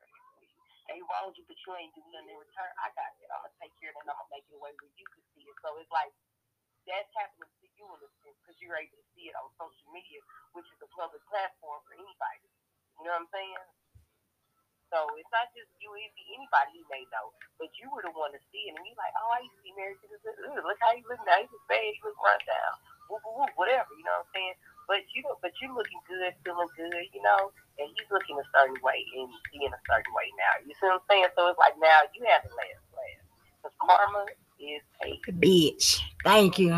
care 0.90 1.00
wronged 1.10 1.36
you, 1.38 1.44
but 1.48 1.56
you 1.64 1.70
ain't 1.76 1.94
doing 1.96 2.10
nothing 2.12 2.32
in 2.32 2.38
return. 2.40 2.70
I 2.80 2.88
got 2.96 3.10
it. 3.16 3.28
I'm 3.32 3.40
gonna 3.44 3.56
take 3.60 3.74
care 3.80 3.90
of 3.92 3.96
it 3.96 4.04
I'm 4.08 4.18
gonna 4.18 4.32
make 4.34 4.46
it 4.48 4.56
a 4.56 4.60
way 4.60 4.72
where 4.76 4.92
you 4.96 5.06
can 5.08 5.22
see 5.34 5.44
it. 5.46 5.56
So 5.64 5.68
it's 5.80 5.92
like 5.92 6.12
that's 6.88 7.08
happening 7.16 7.48
you 7.84 7.92
in 7.92 8.00
a 8.00 8.10
sense 8.24 8.38
because 8.40 8.56
you're 8.64 8.80
able 8.80 8.96
to 8.96 9.06
see 9.12 9.28
it 9.28 9.36
on 9.36 9.52
social 9.60 9.88
media, 9.92 10.24
which 10.56 10.64
is 10.72 10.80
a 10.80 10.88
public 10.96 11.20
platform 11.28 11.84
for 11.84 11.92
anybody. 11.92 12.48
You 12.96 13.04
know 13.04 13.20
what 13.20 13.28
I'm 13.28 13.32
saying? 13.32 13.64
So 14.88 15.10
it's 15.18 15.32
not 15.34 15.50
just 15.52 15.68
you, 15.82 15.90
it 15.98 16.14
be 16.14 16.22
anybody 16.38 16.78
you 16.78 16.86
may 16.86 17.02
know, 17.10 17.34
but 17.58 17.66
you 17.76 17.90
were 17.90 18.06
the 18.06 18.14
one 18.14 18.30
to 18.30 18.40
see 18.54 18.70
it, 18.70 18.78
and 18.78 18.84
you're 18.86 18.94
like, 18.94 19.10
oh, 19.18 19.30
I 19.34 19.42
used 19.42 19.58
to 19.58 19.64
be 19.66 19.74
married 19.74 19.98
to 20.00 20.06
this. 20.06 20.22
Look 20.22 20.78
how 20.78 20.94
he 20.94 21.02
look 21.10 21.18
now. 21.26 21.42
He 21.42 21.50
was 21.50 21.64
bad. 21.66 21.82
He 21.82 21.98
was 22.06 22.14
run 22.22 22.38
down. 22.46 22.72
Woo, 23.10 23.18
woo, 23.26 23.42
woo, 23.42 23.50
whatever. 23.58 23.90
You 23.98 24.06
know 24.06 24.22
what 24.22 24.30
I'm 24.30 24.34
saying? 24.38 24.56
But 24.86 25.02
you, 25.10 25.26
but 25.42 25.50
you 25.58 25.74
looking 25.74 25.98
good, 26.06 26.30
feeling 26.46 26.70
good. 26.78 27.10
You 27.10 27.26
know, 27.26 27.50
and 27.82 27.90
he's 27.90 28.06
looking 28.06 28.38
a 28.38 28.46
certain 28.54 28.78
way 28.86 29.02
and 29.18 29.34
being 29.50 29.72
a 29.74 29.82
certain 29.90 30.14
way 30.14 30.30
now. 30.38 30.62
You 30.62 30.72
see 30.78 30.86
what 30.86 31.02
I'm 31.02 31.06
saying? 31.10 31.34
So 31.34 31.50
it's 31.50 31.58
like 31.58 31.74
now 31.82 32.06
you 32.14 32.22
have 32.30 32.46
the 32.46 32.54
last 32.54 32.86
laugh 32.94 33.24
because 33.58 33.74
karma 33.82 34.30
is 34.62 34.84
a 35.02 35.18
Bitch. 35.42 36.06
Thank 36.22 36.62
you. 36.62 36.70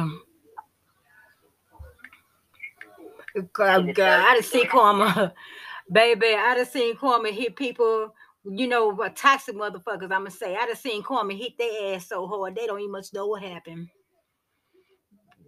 God, 3.42 3.94
God, 3.94 4.20
I 4.20 4.34
done 4.34 4.42
seen 4.42 4.68
Karma. 4.68 5.32
Baby, 5.92 6.34
I 6.34 6.54
done 6.56 6.66
seen 6.66 6.96
Karma 6.96 7.30
hit 7.30 7.56
people, 7.56 8.14
you 8.44 8.66
know, 8.66 8.98
uh, 9.00 9.08
toxic 9.14 9.54
motherfuckers, 9.56 10.02
I'm 10.04 10.08
gonna 10.10 10.30
say. 10.30 10.56
I 10.56 10.66
done 10.66 10.76
seen 10.76 11.02
Karma 11.02 11.34
hit 11.34 11.56
their 11.58 11.94
ass 11.96 12.06
so 12.08 12.26
hard, 12.26 12.56
they 12.56 12.66
don't 12.66 12.80
even 12.80 12.92
much 12.92 13.12
know 13.14 13.26
what 13.28 13.42
happened. 13.42 13.88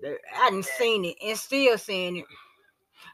I 0.04 0.50
done 0.50 0.62
seen 0.62 1.04
it 1.07 1.16
and 1.25 1.37
still 1.38 1.78
seeing 1.78 2.18
it. 2.18 2.25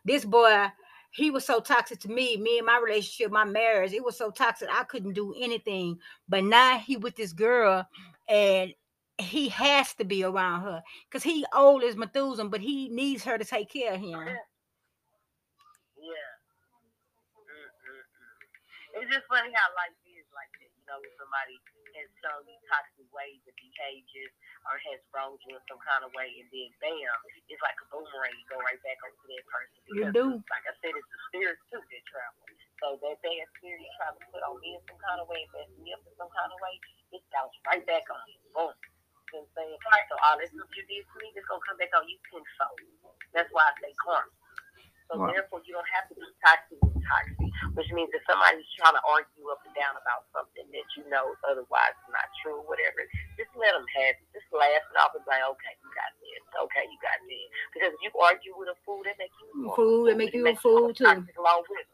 This 0.04 0.24
boy, 0.24 0.66
he 1.12 1.30
was 1.30 1.44
so 1.46 1.60
toxic 1.60 2.00
to 2.00 2.08
me, 2.08 2.36
me 2.36 2.58
and 2.58 2.66
my 2.66 2.80
relationship, 2.84 3.30
my 3.32 3.44
marriage, 3.44 3.92
it 3.92 4.04
was 4.04 4.16
so 4.18 4.30
toxic, 4.30 4.68
I 4.72 4.84
couldn't 4.84 5.14
do 5.14 5.34
anything. 5.38 5.98
But 6.28 6.44
now 6.44 6.78
he 6.78 6.96
with 6.96 7.16
this 7.16 7.32
girl, 7.32 7.86
and 8.28 8.74
he 9.18 9.48
has 9.50 9.94
to 9.94 10.04
be 10.04 10.24
around 10.24 10.62
her 10.62 10.82
because 11.08 11.22
he 11.22 11.46
old 11.54 11.84
as 11.84 11.96
Methuselah, 11.96 12.48
but 12.48 12.60
he 12.60 12.88
needs 12.88 13.22
her 13.24 13.38
to 13.38 13.44
take 13.44 13.70
care 13.72 13.94
of 13.94 14.00
him. 14.00 14.10
Yeah. 14.10 14.36
Mm-mm-mm. 17.38 18.83
It's 18.96 19.10
just 19.12 19.26
funny 19.28 19.50
how 19.52 19.68
life 19.76 19.94
is 20.08 20.26
like 20.32 20.50
that. 20.62 20.70
You 20.74 20.84
know, 20.88 20.98
when 21.02 21.12
somebody 21.20 21.56
has 21.98 22.08
shown 22.24 22.42
you 22.48 22.56
toxic 22.70 23.06
ways 23.12 23.42
and 23.44 23.56
behaviors 23.58 24.32
or 24.70 24.76
has 24.90 25.00
wronged 25.12 25.42
you 25.46 25.58
in 25.58 25.64
some 25.68 25.80
kind 25.84 26.02
of 26.06 26.10
way, 26.16 26.30
and 26.40 26.48
then 26.50 26.70
bam, 26.80 27.14
it's 27.50 27.62
like 27.64 27.76
a 27.82 27.86
boomerang. 27.92 28.34
You 28.34 28.46
go 28.48 28.58
right 28.62 28.80
back 28.86 28.98
onto 29.04 29.24
that 29.28 29.44
person. 29.50 29.78
You 29.92 30.06
do. 30.14 30.26
Like 30.48 30.66
I 30.70 30.74
said, 30.80 30.94
it's 30.96 31.10
the 31.10 31.20
spirit 31.30 31.58
too 31.70 31.82
that 31.82 32.04
travel. 32.08 32.44
So 32.80 32.86
that 33.02 33.16
bad 33.22 33.46
spirit 33.60 33.80
you 33.82 33.92
try 34.00 34.10
to 34.14 34.20
put 34.32 34.42
on 34.46 34.56
me 34.62 34.78
in 34.78 34.82
some 34.88 35.00
kind 35.02 35.18
of 35.20 35.26
way, 35.28 35.44
mess 35.52 35.70
me 35.80 35.92
up 35.92 36.02
in 36.06 36.14
some 36.16 36.30
kind 36.32 36.50
of 36.52 36.58
way, 36.62 36.74
it 37.14 37.22
bounces 37.34 37.60
right 37.68 37.84
back 37.86 38.06
on 38.10 38.22
you. 38.30 38.38
Boom. 38.56 38.72
You 39.34 39.42
know 39.42 39.46
what 39.50 39.66
I'm 39.66 39.76
saying? 39.82 40.08
So 40.10 40.14
all 40.24 40.36
this 40.38 40.50
stuff 40.54 40.70
you 40.78 40.84
did 40.88 41.04
to 41.04 41.14
me, 41.20 41.34
it's 41.34 41.46
gonna 41.50 41.64
come 41.66 41.78
back 41.80 41.92
on 41.98 42.06
you 42.08 42.18
tenfold. 42.30 42.80
That's 43.34 43.50
why 43.52 43.66
I 43.68 43.74
say 43.82 43.92
karma. 44.00 44.30
So 45.10 45.18
Right. 45.20 45.34
therefore, 45.36 45.62
you 45.66 45.74
don't 45.74 45.88
have 45.94 46.08
to 46.08 46.14
be 46.16 46.26
toxic 46.44 46.78
with 46.82 46.96
toxic, 47.04 47.43
which 47.74 47.90
means 47.90 48.10
if 48.14 48.22
somebody's 48.26 48.66
trying 48.78 48.94
to 48.94 49.02
argue 49.06 49.46
up 49.50 49.62
and 49.66 49.74
down 49.74 49.94
about 49.98 50.26
something 50.30 50.66
that 50.70 50.86
you 50.94 51.02
know 51.10 51.34
otherwise 51.46 51.94
is 52.06 52.10
not 52.10 52.26
true, 52.42 52.62
whatever, 52.70 53.02
just 53.34 53.50
let 53.58 53.74
them 53.74 53.86
have 53.98 54.14
it. 54.18 54.26
Just 54.34 54.46
laugh 54.54 54.82
it 54.82 54.96
off 54.98 55.14
and 55.14 55.22
be 55.26 55.30
like, 55.30 55.46
okay, 55.58 55.74
you 55.82 55.88
got 55.94 56.10
this. 56.22 56.42
Okay, 56.54 56.84
you 56.86 56.98
got 57.02 57.18
this. 57.26 57.46
Because 57.74 57.90
if 57.94 58.00
you 58.02 58.10
argue 58.18 58.54
with 58.54 58.70
a 58.70 58.78
fool, 58.86 59.02
that 59.06 59.18
make 59.18 59.34
you 59.42 59.70
a 59.70 59.74
Fool, 59.74 60.06
it 60.06 60.16
make 60.18 60.34
you 60.34 60.46
a 60.46 60.54
fool, 60.54 60.94
too. 60.94 61.06
along 61.06 61.66
with 61.66 61.86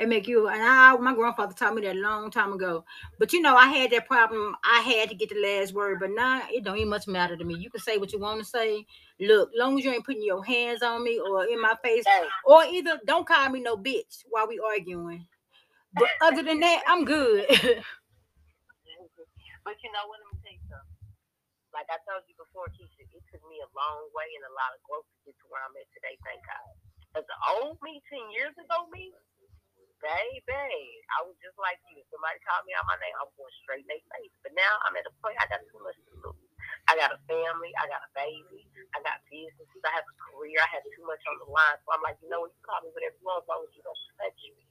it. 0.00 0.08
Make 0.08 0.28
you 0.28 0.48
and 0.48 0.62
I 0.62 0.96
my 0.96 1.14
grandfather 1.14 1.54
taught 1.54 1.74
me 1.74 1.82
that 1.82 1.96
a 1.96 2.00
long 2.00 2.30
time 2.30 2.52
ago. 2.52 2.84
But 3.18 3.32
you 3.32 3.40
know, 3.40 3.56
I 3.56 3.66
had 3.66 3.90
that 3.92 4.06
problem. 4.06 4.56
I 4.64 4.80
had 4.80 5.08
to 5.10 5.14
get 5.14 5.30
the 5.30 5.40
last 5.40 5.74
word, 5.74 6.00
but 6.00 6.10
now 6.10 6.42
it 6.50 6.64
don't 6.64 6.76
even 6.76 6.88
much 6.88 7.06
matter 7.06 7.36
to 7.36 7.44
me. 7.44 7.54
You 7.56 7.70
can 7.70 7.80
say 7.80 7.98
what 7.98 8.12
you 8.12 8.18
want 8.18 8.40
to 8.40 8.44
say. 8.44 8.86
Look, 9.20 9.50
long 9.54 9.78
as 9.78 9.84
you 9.84 9.92
ain't 9.92 10.06
putting 10.06 10.24
your 10.24 10.44
hands 10.44 10.82
on 10.82 11.04
me 11.04 11.20
or 11.20 11.44
in 11.44 11.60
my 11.60 11.74
face, 11.84 12.04
or 12.44 12.64
either 12.64 12.98
don't 13.06 13.26
call 13.26 13.48
me 13.50 13.60
no 13.60 13.76
bitch 13.76 14.24
while 14.30 14.48
we 14.48 14.58
arguing. 14.58 15.26
But 15.94 16.08
other 16.22 16.42
than 16.42 16.60
that, 16.60 16.82
I'm 16.86 17.04
good. 17.04 17.46
But 19.64 19.76
you 19.84 19.92
know 19.92 20.08
what? 20.08 20.18
Let 20.24 20.32
me 20.32 20.38
tell 20.40 20.56
you 20.56 20.64
something. 20.72 20.98
Like 21.70 21.86
I 21.92 22.00
told 22.08 22.26
you 22.26 22.34
before, 22.34 22.66
Keisha, 22.74 23.06
it 23.06 23.22
took 23.30 23.44
me 23.46 23.60
a 23.62 23.70
long 23.76 24.10
way 24.16 24.26
and 24.34 24.44
a 24.48 24.54
lot 24.56 24.74
of 24.74 24.80
growth 24.88 25.06
to 25.06 25.18
get 25.28 25.36
to 25.38 25.46
where 25.52 25.62
I'm 25.62 25.76
at 25.78 25.86
today. 25.94 26.16
Thank 26.26 26.42
God. 26.48 26.68
As 27.20 27.24
the 27.28 27.38
old 27.54 27.78
me, 27.84 28.02
ten 28.10 28.24
years 28.34 28.56
ago, 28.58 28.88
me, 28.90 29.14
baby, 30.00 30.84
I 31.16 31.24
was 31.24 31.36
just 31.40 31.56
like 31.60 31.80
you. 31.92 32.00
Somebody 32.12 32.40
called 32.42 32.64
me 32.66 32.74
out 32.74 32.88
my 32.88 32.98
name, 33.00 33.14
I'm 33.20 33.30
going 33.36 33.54
straight 33.64 33.84
in 33.84 33.90
their 33.92 34.04
face. 34.12 34.34
But 34.42 34.52
now 34.56 34.74
I'm 34.88 34.96
at 34.96 35.08
a 35.08 35.12
point 35.20 35.38
I 35.38 35.46
got 35.48 35.62
too 35.68 35.80
much 35.80 35.96
to 35.96 36.12
lose. 36.24 36.50
I 36.88 36.96
got 36.98 37.14
a 37.14 37.20
family, 37.30 37.70
I 37.78 37.86
got 37.86 38.02
a 38.02 38.10
baby, 38.16 38.66
I 38.96 39.04
got 39.06 39.22
businesses, 39.30 39.82
I 39.86 39.92
have 39.94 40.06
a 40.06 40.16
career, 40.18 40.58
I 40.58 40.68
have 40.74 40.82
too 40.82 41.06
much 41.06 41.22
on 41.30 41.38
the 41.38 41.48
line. 41.48 41.78
So 41.86 41.94
I'm 41.94 42.02
like, 42.02 42.18
you 42.24 42.28
know 42.28 42.42
what, 42.42 42.50
you 42.50 42.62
call 42.66 42.82
me 42.82 42.90
whatever 42.90 43.14
you 43.14 43.26
want 43.26 43.44
as 43.44 43.48
long 43.48 43.62
as 43.62 43.72
you 43.76 43.82
don't 43.86 44.00
touch 44.18 44.40
me. 44.42 44.64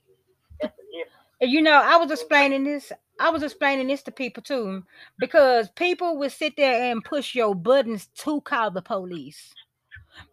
That's 0.60 0.76
the. 0.76 1.08
You 1.42 1.62
know, 1.62 1.80
I 1.80 1.96
was 1.96 2.12
explaining 2.12 2.66
this. 2.66 2.92
I 3.20 3.30
was 3.30 3.44
explaining 3.44 3.88
this 3.88 4.04
to 4.04 4.12
people 4.12 4.44
too, 4.44 4.84
because 5.18 5.70
people 5.70 6.18
would 6.18 6.32
sit 6.32 6.58
there 6.58 6.92
and 6.92 7.04
push 7.04 7.36
your 7.36 7.56
buttons 7.56 8.08
to 8.24 8.42
call 8.42 8.72
the 8.72 8.82
police, 8.82 9.54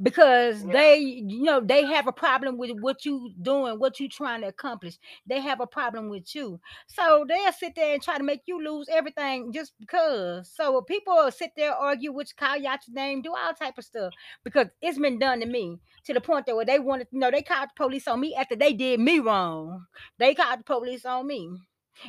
because 0.03 0.64
Yeah. 0.64 0.72
they, 0.72 0.99
you 0.99 1.42
know, 1.42 1.61
they 1.61 1.85
have 1.85 2.07
a 2.07 2.12
problem 2.12 2.59
with 2.59 2.70
what 2.81 3.05
you 3.05 3.33
doing, 3.40 3.79
what 3.79 4.01
you 4.01 4.09
trying 4.09 4.42
to 4.42 4.49
accomplish. 4.49 4.99
They 5.27 5.40
have 5.40 5.61
a 5.61 5.66
problem 5.66 6.09
with 6.09 6.35
you, 6.35 6.61
so 6.87 7.25
they'll 7.29 7.53
sit 7.53 7.75
there 7.75 7.94
and 7.94 8.03
try 8.03 8.18
to 8.18 8.25
make 8.25 8.42
you 8.46 8.62
lose 8.62 8.88
everything 8.88 9.53
just 9.53 9.72
because. 9.79 10.51
So 10.51 10.81
people 10.83 11.31
sit 11.31 11.53
there 11.57 11.75
argue, 11.75 12.12
which 12.12 12.37
call 12.37 12.57
your 12.57 12.77
name, 12.88 13.22
do 13.22 13.35
all 13.35 13.55
type 13.55 13.79
of 13.79 13.85
stuff, 13.85 14.14
because 14.44 14.68
it's 14.81 14.99
been 14.99 15.18
done 15.18 15.40
to 15.40 15.46
me 15.46 15.79
to 16.05 16.14
the 16.14 16.20
point 16.20 16.46
that 16.46 16.57
where 16.57 16.64
they 16.64 16.79
wanted, 16.79 17.09
you 17.11 17.18
know, 17.18 17.31
they 17.31 17.42
called 17.42 17.68
the 17.70 17.75
police 17.77 18.07
on 18.09 18.20
me 18.20 18.35
after 18.35 18.57
they 18.57 18.72
did 18.72 19.01
me 19.01 19.18
wrong. 19.18 19.87
They 20.18 20.35
called 20.35 20.61
the 20.61 20.64
police 20.64 21.05
on 21.05 21.27
me. 21.27 21.51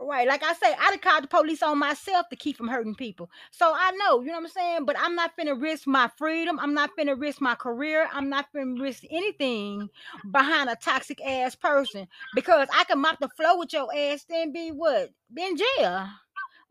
Right. 0.00 0.26
Like 0.26 0.42
I 0.42 0.52
say, 0.54 0.74
I'd 0.74 0.92
have 0.92 1.00
called 1.00 1.24
the 1.24 1.28
police 1.28 1.62
on 1.62 1.78
myself 1.78 2.28
to 2.30 2.36
keep 2.36 2.56
from 2.56 2.68
hurting 2.68 2.96
people. 2.96 3.30
So 3.52 3.72
I 3.72 3.92
know, 3.92 4.20
you 4.20 4.28
know 4.28 4.34
what 4.34 4.44
I'm 4.44 4.48
saying? 4.50 4.84
But 4.84 4.96
I'm 4.98 5.14
not 5.14 5.36
finna 5.38 5.60
risk 5.60 5.86
my 5.86 6.10
freedom. 6.18 6.58
I'm 6.58 6.74
not 6.74 6.90
finna 6.98 7.18
risk 7.20 7.40
my 7.40 7.54
career. 7.54 8.08
I'm 8.12 8.28
not 8.28 8.46
finna 8.54 8.80
risk 8.80 9.04
anything 9.10 9.88
behind 10.32 10.70
a 10.70 10.76
toxic 10.76 11.20
ass 11.24 11.54
person 11.54 12.08
because 12.34 12.68
I 12.74 12.84
can 12.84 12.98
mop 13.00 13.20
the 13.20 13.28
floor 13.28 13.58
with 13.58 13.72
your 13.72 13.88
ass, 13.94 14.24
then 14.28 14.52
be 14.52 14.70
what? 14.70 15.10
Be 15.32 15.44
in 15.46 15.56
jail. 15.56 16.08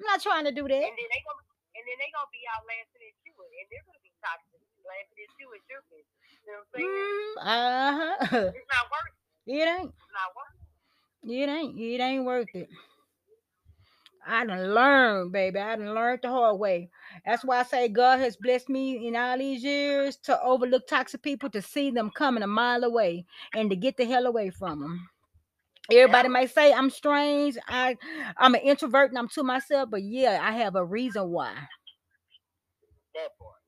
I'm 0.01 0.05
not 0.07 0.21
trying 0.21 0.45
to 0.45 0.51
do 0.51 0.63
that. 0.67 0.73
And 0.73 0.83
then 0.83 1.09
they 1.09 1.21
gonna 1.23 1.45
and 1.77 1.83
then 1.87 1.97
they 2.03 2.11
gonna 2.11 2.29
be 2.35 2.43
out 2.51 2.63
laughing 2.67 3.01
at 3.05 3.15
you, 3.23 3.31
and 3.31 3.67
they're 3.71 3.85
gonna 3.87 4.03
be 4.03 4.11
toxic, 4.19 4.59
laughing 4.83 5.19
at 5.23 5.31
you 5.39 5.47
at 5.55 5.63
your 5.71 5.81
business. 5.87 6.19
You 6.43 6.51
know 6.51 6.61
what 6.61 6.67
I'm 6.67 6.81
saying? 6.81 6.89
Mm, 6.91 7.35
uh-huh. 7.47 8.51
It's 8.59 8.71
not 8.75 8.85
worth 8.91 9.13
it. 9.47 9.51
It 9.55 9.67
ain't. 9.71 9.93
It's 9.95 10.13
not 10.13 10.29
worth 10.35 10.55
it. 10.59 10.60
It 11.23 11.49
ain't. 11.49 11.79
It 11.79 12.01
ain't 12.01 12.25
worth 12.25 12.55
it. 12.55 12.69
I 14.27 14.45
done 14.45 14.73
learned, 14.75 15.31
baby. 15.31 15.59
I 15.59 15.75
done 15.77 15.95
learned 15.95 16.21
the 16.23 16.29
hard 16.29 16.59
way. 16.59 16.89
That's 17.25 17.43
why 17.45 17.59
I 17.59 17.63
say 17.63 17.89
God 17.89 18.19
has 18.19 18.37
blessed 18.37 18.69
me 18.69 19.07
in 19.07 19.15
all 19.15 19.37
these 19.37 19.63
years 19.63 20.17
to 20.25 20.41
overlook 20.43 20.87
toxic 20.87 21.23
people, 21.23 21.49
to 21.51 21.61
see 21.61 21.91
them 21.91 22.11
coming 22.15 22.43
a 22.43 22.47
mile 22.47 22.83
away, 22.83 23.25
and 23.55 23.69
to 23.71 23.75
get 23.75 23.97
the 23.97 24.05
hell 24.05 24.27
away 24.27 24.51
from 24.51 24.81
them. 24.81 25.09
Everybody 25.91 26.29
might 26.29 26.51
say 26.53 26.73
I'm 26.73 26.89
strange. 26.89 27.57
I 27.67 27.97
I'm 28.37 28.55
an 28.55 28.61
introvert 28.61 29.11
and 29.11 29.19
I'm 29.19 29.29
to 29.29 29.43
myself, 29.43 29.89
but 29.91 30.03
yeah, 30.03 30.39
I 30.41 30.51
have 30.53 30.75
a 30.75 30.85
reason 30.85 31.29
why. 31.29 31.53
That 33.15 33.31
part. 33.39 33.59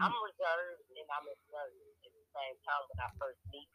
I'm 0.00 0.14
reserved 0.26 0.86
and 0.94 1.08
I'm 1.10 1.26
observant 1.26 1.90
at 2.06 2.12
the 2.14 2.26
same 2.34 2.56
time 2.66 2.82
when 2.90 2.98
I 3.02 3.10
first 3.18 3.40
meet 3.52 3.68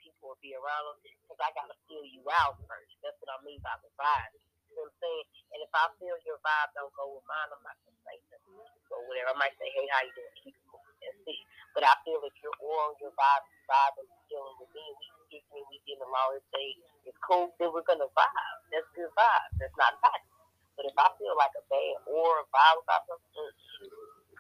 be 0.44 0.54
around 0.60 1.00
because 1.04 1.40
I 1.40 1.50
got 1.56 1.72
to 1.72 1.78
feel 1.88 2.04
you 2.04 2.22
out 2.44 2.60
first. 2.68 2.94
That's 3.02 3.18
what 3.24 3.32
I 3.34 3.40
mean 3.48 3.64
by 3.64 3.74
the 3.82 3.90
vibe. 3.96 4.36
You 4.70 4.78
know 4.78 4.92
what 4.92 4.94
I'm 4.94 5.02
saying? 5.02 5.26
And 5.56 5.60
if 5.64 5.72
I 5.74 5.86
feel 5.98 6.18
your 6.28 6.40
vibe 6.44 6.72
don't 6.76 6.94
go 7.00 7.16
with 7.16 7.26
mine, 7.26 7.50
I'm 7.56 7.64
not 7.64 7.80
to 7.88 7.92
say 8.04 8.18
nothing 8.30 8.60
or 8.92 9.02
whatever. 9.08 9.34
I 9.34 9.38
might 9.40 9.56
say, 9.58 9.72
hey, 9.72 9.88
how 9.90 10.04
you 10.04 10.14
doing? 10.14 10.36
Keep 10.44 10.56
it 10.60 10.68
moving. 10.70 11.00
That's 11.02 11.24
it. 11.26 11.42
But 11.74 11.84
I 11.88 11.96
feel 12.04 12.22
if 12.28 12.36
you're 12.44 12.60
on 12.60 12.94
your 13.00 13.16
vibe, 13.16 13.46
vibe 13.72 13.96
and 14.04 14.10
dealing 14.30 14.58
with 14.62 14.72
me, 14.76 14.84
and 14.84 14.98
we 15.00 15.24
get 15.32 15.44
me, 15.56 15.62
we 15.72 15.78
get 15.88 16.00
along 16.04 16.38
and 16.38 16.46
say 16.54 16.66
it's 17.08 17.20
cool, 17.26 17.54
then 17.62 17.72
we're 17.74 17.86
to 18.04 18.12
vibe. 18.14 18.60
That's 18.74 18.90
good 18.98 19.12
vibe. 19.16 19.52
That's 19.62 19.78
not 19.80 19.98
toxic. 20.04 20.30
But 20.78 20.86
if 20.92 20.96
I 21.00 21.08
feel 21.22 21.36
like 21.40 21.56
a 21.56 21.64
bad 21.72 21.96
or 22.12 22.44
a 22.44 22.46
vibe 22.52 22.80
about 22.84 23.04
something, 23.08 23.32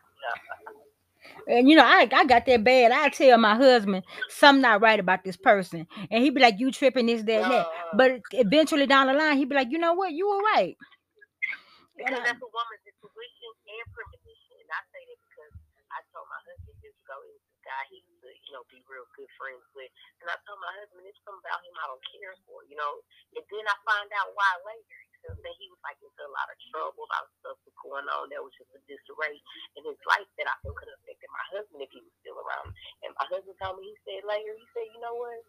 nah. 0.23 0.82
And 1.47 1.69
you 1.69 1.75
know, 1.75 1.83
I, 1.85 2.07
I 2.11 2.25
got 2.25 2.45
that 2.45 2.63
bad. 2.63 2.91
I 2.91 3.09
tell 3.09 3.37
my 3.37 3.55
husband 3.55 4.03
something 4.29 4.61
not 4.61 4.81
right 4.81 4.99
about 4.99 5.23
this 5.23 5.37
person. 5.37 5.87
And 6.11 6.23
he 6.23 6.29
be 6.29 6.41
like, 6.41 6.59
You 6.59 6.71
tripping 6.71 7.05
this, 7.07 7.23
that, 7.23 7.43
and 7.43 7.51
that. 7.51 7.67
But 7.95 8.21
eventually 8.31 8.85
down 8.87 9.07
the 9.07 9.13
line, 9.13 9.37
he 9.37 9.45
be 9.45 9.55
like, 9.55 9.71
you 9.71 9.77
know 9.79 9.93
what, 9.93 10.11
you 10.11 10.27
were 10.27 10.41
right. 10.41 10.77
Because 11.97 12.13
And 12.13 12.21
I- 12.21 12.25
that's 12.25 12.41
a 12.41 12.49
woman's 12.49 12.85
intuition 12.85 13.51
and 13.69 13.85
premonition. 13.93 14.55
And 14.61 14.69
I 14.73 14.81
say 14.93 15.01
that 15.09 15.19
because 15.29 15.53
I 15.93 15.99
told 16.13 16.25
my 16.29 16.41
husband 16.45 16.75
years 16.81 16.97
ago, 17.05 17.15
it 17.21 17.33
was 17.37 17.43
this 17.45 17.61
guy 17.65 17.81
he 17.89 17.97
you 18.53 18.61
know, 18.61 18.69
be 18.69 18.85
real 18.85 19.09
good 19.17 19.25
friends 19.33 19.65
with. 19.73 19.89
And 20.21 20.29
I 20.29 20.37
told 20.45 20.61
my 20.61 20.69
husband, 20.77 21.09
it's 21.09 21.17
something 21.25 21.41
about 21.41 21.65
him 21.65 21.73
I 21.73 21.89
don't 21.89 22.05
care 22.13 22.37
for, 22.45 22.61
you 22.69 22.77
know. 22.77 23.01
And 23.33 23.41
then 23.49 23.65
I 23.65 23.73
find 23.81 24.05
out 24.13 24.29
why 24.37 24.45
later. 24.61 25.01
You 25.25 25.33
know, 25.33 25.41
that 25.41 25.55
he 25.57 25.71
was 25.73 25.81
like 25.81 25.97
into 26.05 26.21
a 26.21 26.29
lot 26.29 26.51
of 26.53 26.57
trouble, 26.69 27.07
a 27.07 27.09
lot 27.09 27.25
of 27.25 27.31
stuff 27.41 27.57
was 27.65 27.73
going 27.81 28.05
on. 28.13 28.29
There 28.29 28.45
was 28.45 28.53
just 28.53 28.69
a 28.77 28.81
disarray 28.85 29.41
in 29.73 29.81
his 29.89 29.97
life 30.05 30.27
that 30.37 30.45
I 30.45 30.53
feel 30.61 30.77
could 30.77 30.85
have 30.91 31.01
affected 31.01 31.31
my 31.33 31.45
husband 31.49 31.81
if 31.81 31.89
he 31.89 32.03
was 32.05 32.13
still 32.21 32.37
around. 32.37 32.69
And 33.01 33.15
my 33.17 33.25
husband 33.31 33.57
told 33.57 33.81
me, 33.81 33.89
he 33.89 33.95
said 34.05 34.21
later, 34.27 34.53
he 34.53 34.67
said, 34.77 34.85
you 34.93 35.01
know 35.01 35.17
what? 35.17 35.41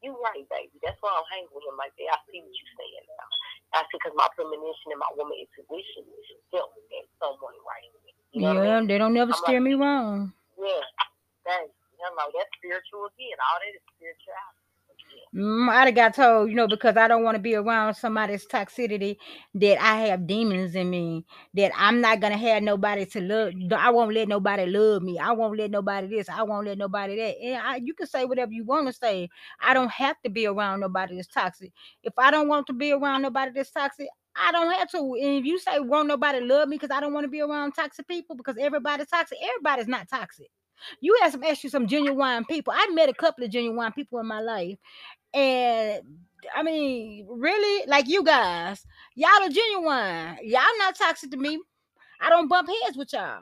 You 0.00 0.16
right, 0.18 0.42
baby. 0.50 0.74
That's 0.82 0.96
why 1.04 1.12
I'm 1.12 1.28
hanging 1.30 1.52
with 1.54 1.68
him 1.68 1.76
like 1.76 1.92
that. 2.00 2.16
I 2.16 2.18
see 2.32 2.40
what 2.40 2.48
you're 2.50 2.74
saying 2.80 3.06
now. 3.12 3.28
I 3.76 3.84
see 3.92 4.00
because 4.00 4.16
my 4.16 4.26
premonition 4.32 4.96
and 4.96 4.98
my 5.04 5.12
woman 5.14 5.36
intuition 5.38 6.08
felt 6.50 6.72
that 6.74 7.04
someone 7.20 7.60
right. 7.62 7.92
You 8.32 8.40
know 8.42 8.56
what 8.56 8.64
I 8.64 8.72
yeah, 8.72 8.80
mean? 8.80 8.88
they 8.88 8.96
don't 8.96 9.12
never 9.12 9.36
I'm 9.36 9.40
steer 9.44 9.60
like- 9.60 9.68
me 9.68 9.76
wrong. 9.76 10.32
Yeah. 10.56 10.80
That, 11.44 11.68
hello, 12.00 12.24
that's 12.32 12.52
spiritual 13.58 13.96
again. 13.96 14.38
All 14.38 14.60
spirituality. 14.76 15.26
Mm, 15.34 15.68
I 15.70 15.84
done 15.84 15.94
got 15.94 16.14
told, 16.14 16.50
you 16.50 16.56
know, 16.56 16.66
because 16.66 16.96
I 16.96 17.06
don't 17.08 17.22
want 17.22 17.36
to 17.36 17.40
be 17.40 17.54
around 17.54 17.94
somebody's 17.94 18.46
toxicity 18.46 19.16
that 19.54 19.80
I 19.80 20.06
have 20.08 20.26
demons 20.26 20.74
in 20.74 20.90
me, 20.90 21.24
that 21.54 21.72
I'm 21.76 22.00
not 22.00 22.20
gonna 22.20 22.36
have 22.36 22.62
nobody 22.64 23.06
to 23.06 23.20
love. 23.20 23.52
I 23.72 23.90
won't 23.90 24.14
let 24.14 24.28
nobody 24.28 24.66
love 24.66 25.02
me. 25.02 25.18
I 25.18 25.32
won't 25.32 25.56
let 25.58 25.70
nobody 25.70 26.08
this. 26.08 26.28
I 26.28 26.42
won't 26.42 26.66
let 26.66 26.78
nobody 26.78 27.16
that. 27.16 27.36
And 27.42 27.62
I, 27.62 27.76
you 27.76 27.94
can 27.94 28.06
say 28.08 28.24
whatever 28.24 28.52
you 28.52 28.64
want 28.64 28.88
to 28.88 28.92
say. 28.92 29.28
I 29.60 29.74
don't 29.74 29.90
have 29.92 30.16
to 30.24 30.30
be 30.30 30.46
around 30.46 30.80
nobody 30.80 31.16
that's 31.16 31.28
toxic. 31.28 31.72
If 32.02 32.14
I 32.18 32.30
don't 32.32 32.48
want 32.48 32.66
to 32.68 32.72
be 32.72 32.92
around 32.92 33.22
nobody 33.22 33.52
that's 33.54 33.70
toxic, 33.70 34.08
I 34.36 34.52
don't 34.52 34.72
have 34.72 34.90
to. 34.92 34.98
And 34.98 35.38
if 35.38 35.44
you 35.44 35.58
say 35.60 35.78
won't 35.80 36.08
nobody 36.08 36.40
love 36.40 36.68
me 36.68 36.76
because 36.76 36.90
I 36.94 37.00
don't 37.00 37.14
want 37.14 37.24
to 37.24 37.30
be 37.30 37.40
around 37.42 37.72
toxic 37.72 38.08
people 38.08 38.36
because 38.36 38.56
everybody's 38.58 39.08
toxic, 39.08 39.38
everybody's 39.42 39.88
not 39.88 40.08
toxic. 40.08 40.48
You 41.00 41.18
have 41.22 41.32
some 41.32 41.44
actually 41.44 41.70
some 41.70 41.86
genuine 41.86 42.44
people. 42.44 42.72
I 42.76 42.88
met 42.92 43.08
a 43.08 43.14
couple 43.14 43.44
of 43.44 43.50
genuine 43.50 43.92
people 43.92 44.18
in 44.18 44.26
my 44.26 44.40
life, 44.40 44.78
and 45.34 46.02
I 46.54 46.62
mean, 46.62 47.26
really, 47.28 47.86
like 47.86 48.08
you 48.08 48.24
guys, 48.24 48.84
y'all 49.14 49.42
are 49.42 49.48
genuine. 49.48 50.38
Y'all 50.42 50.62
not 50.78 50.96
toxic 50.96 51.30
to 51.30 51.36
me. 51.36 51.58
I 52.20 52.30
don't 52.30 52.48
bump 52.48 52.68
heads 52.84 52.96
with 52.96 53.12
y'all. 53.12 53.40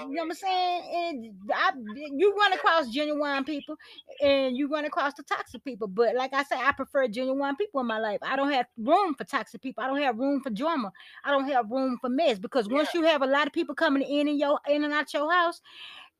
Um, 0.00 0.10
you 0.10 0.16
know 0.16 0.22
what 0.22 0.30
I'm 0.30 0.34
saying? 0.36 0.82
And 0.94 1.34
I, 1.54 1.72
you 2.16 2.34
run 2.36 2.52
across 2.54 2.88
genuine 2.88 3.44
people, 3.44 3.76
and 4.22 4.56
you 4.56 4.68
run 4.68 4.84
across 4.84 5.14
the 5.14 5.22
toxic 5.24 5.64
people. 5.64 5.88
But 5.88 6.14
like 6.14 6.32
I 6.32 6.44
say, 6.44 6.56
I 6.56 6.72
prefer 6.72 7.08
genuine 7.08 7.56
people 7.56 7.80
in 7.80 7.86
my 7.86 7.98
life. 7.98 8.20
I 8.22 8.36
don't 8.36 8.52
have 8.52 8.66
room 8.78 9.14
for 9.14 9.24
toxic 9.24 9.62
people. 9.62 9.84
I 9.84 9.88
don't 9.88 10.02
have 10.02 10.18
room 10.18 10.40
for 10.42 10.50
drama. 10.50 10.92
I 11.24 11.30
don't 11.32 11.48
have 11.48 11.70
room 11.70 11.98
for 12.00 12.08
mess 12.10 12.38
because 12.38 12.68
once 12.68 12.94
you 12.94 13.02
have 13.04 13.22
a 13.22 13.26
lot 13.26 13.46
of 13.46 13.52
people 13.52 13.74
coming 13.74 14.02
in 14.02 14.28
and 14.28 14.38
your 14.38 14.60
in 14.68 14.84
and 14.84 14.94
out 14.94 15.12
your 15.14 15.30
house, 15.32 15.60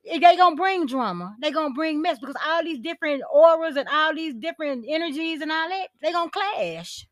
they 0.05 0.19
gonna 0.19 0.55
bring 0.55 0.85
drama. 0.85 1.35
They 1.41 1.51
gonna 1.51 1.73
bring 1.73 2.01
mess 2.01 2.19
because 2.19 2.35
all 2.45 2.63
these 2.63 2.79
different 2.79 3.23
auras 3.31 3.77
and 3.77 3.87
all 3.89 4.13
these 4.15 4.35
different 4.35 4.85
energies 4.87 5.41
and 5.41 5.51
all 5.51 5.69
that, 5.69 5.87
they 6.01 6.11
gonna 6.11 6.31
clash. 6.31 7.07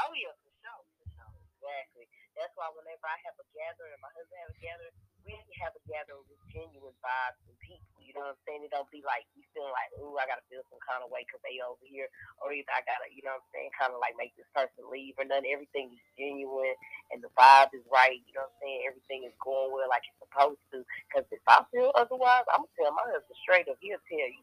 Oh 0.00 0.12
yeah, 0.14 0.34
for 0.44 0.52
sure, 0.60 0.82
for 1.00 1.06
sure, 1.10 1.32
exactly. 1.58 2.06
That's 2.36 2.54
why 2.56 2.68
whenever 2.76 3.06
I 3.08 3.18
have 3.26 3.36
a 3.40 3.46
gathering, 3.56 3.98
my 4.02 4.12
husband 4.14 4.38
have 4.46 4.52
a 4.54 4.60
gathering, 4.62 4.96
we 5.36 5.54
have 5.60 5.74
a 5.76 5.82
gathering 5.88 6.24
with 6.28 6.40
genuine 6.48 6.96
vibes 7.04 7.40
and 7.44 7.56
people. 7.60 7.84
You 8.00 8.16
know 8.16 8.24
what 8.32 8.40
I'm 8.40 8.42
saying? 8.48 8.64
It 8.64 8.72
don't 8.72 8.88
be 8.88 9.04
like 9.04 9.28
you 9.36 9.44
feeling 9.52 9.72
like, 9.74 9.92
ooh, 10.00 10.16
I 10.16 10.24
gotta 10.24 10.44
feel 10.48 10.64
some 10.72 10.80
kind 10.80 11.04
of 11.04 11.12
way 11.12 11.28
because 11.28 11.44
they 11.44 11.60
over 11.60 11.84
here, 11.84 12.08
or 12.40 12.50
either 12.56 12.72
I 12.72 12.80
gotta, 12.88 13.12
you 13.12 13.20
know 13.20 13.36
what 13.36 13.44
I'm 13.44 13.52
saying, 13.52 13.70
kind 13.76 13.92
of 13.92 14.00
like 14.00 14.16
make 14.16 14.32
this 14.40 14.48
person 14.56 14.88
leave 14.88 15.20
or 15.20 15.28
nothing. 15.28 15.52
Everything 15.52 15.92
is 15.92 16.02
genuine 16.16 16.72
and 17.12 17.20
the 17.20 17.28
vibe 17.36 17.76
is 17.76 17.84
right. 17.92 18.16
You 18.24 18.32
know 18.36 18.48
what 18.48 18.56
I'm 18.56 18.60
saying? 18.64 18.80
Everything 18.88 19.20
is 19.28 19.36
going 19.44 19.70
well 19.70 19.90
like 19.92 20.08
it's 20.08 20.20
supposed 20.24 20.62
to. 20.72 20.80
Because 21.08 21.28
if 21.28 21.44
I 21.44 21.62
feel 21.68 21.92
otherwise, 21.94 22.48
I'm 22.48 22.64
gonna 22.64 22.76
tell 22.80 22.92
my 22.96 23.06
husband 23.12 23.38
straight 23.44 23.68
up. 23.68 23.76
He'll 23.84 24.00
tell 24.08 24.28
you. 24.30 24.42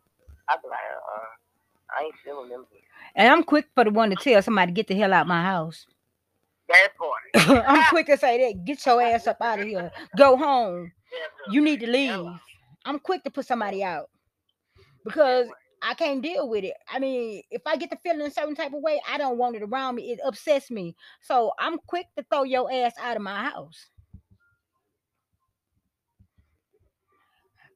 I'll 0.49 0.61
be 0.61 0.69
like, 0.69 0.85
uh, 0.93 1.31
I 1.97 2.05
ain't 2.05 2.15
feeling 2.23 2.49
them. 2.49 2.65
And 3.15 3.31
I'm 3.31 3.43
quick 3.43 3.67
for 3.75 3.83
the 3.83 3.91
one 3.91 4.09
to 4.11 4.15
tell 4.15 4.41
somebody 4.41 4.71
get 4.71 4.87
the 4.87 4.95
hell 4.95 5.13
out 5.13 5.27
my 5.27 5.43
house. 5.43 5.87
That 6.69 6.89
part. 6.97 7.63
I'm 7.67 7.85
quick 7.89 8.07
to 8.07 8.17
say 8.17 8.39
that. 8.53 8.65
Get 8.65 8.85
your 8.85 9.01
ass 9.01 9.27
up 9.27 9.37
out 9.41 9.59
of 9.59 9.67
here. 9.67 9.91
Go 10.17 10.37
home. 10.37 10.91
You 11.49 11.61
need 11.61 11.79
to 11.81 11.87
leave. 11.87 12.25
I'm 12.85 12.99
quick 12.99 13.23
to 13.23 13.31
put 13.31 13.45
somebody 13.45 13.83
out 13.83 14.09
because 15.03 15.47
I 15.81 15.93
can't 15.93 16.21
deal 16.21 16.49
with 16.49 16.63
it. 16.63 16.73
I 16.91 16.99
mean, 16.99 17.43
if 17.51 17.61
I 17.65 17.77
get 17.77 17.91
the 17.91 17.97
feeling 18.03 18.21
a 18.25 18.31
certain 18.31 18.55
type 18.55 18.73
of 18.73 18.81
way, 18.81 18.99
I 19.07 19.17
don't 19.17 19.37
want 19.37 19.55
it 19.55 19.61
around 19.63 19.95
me. 19.95 20.11
It 20.11 20.19
upsets 20.25 20.71
me. 20.71 20.95
So 21.21 21.51
I'm 21.59 21.77
quick 21.87 22.07
to 22.17 22.25
throw 22.31 22.43
your 22.43 22.71
ass 22.71 22.93
out 22.99 23.17
of 23.17 23.21
my 23.23 23.43
house. 23.49 23.87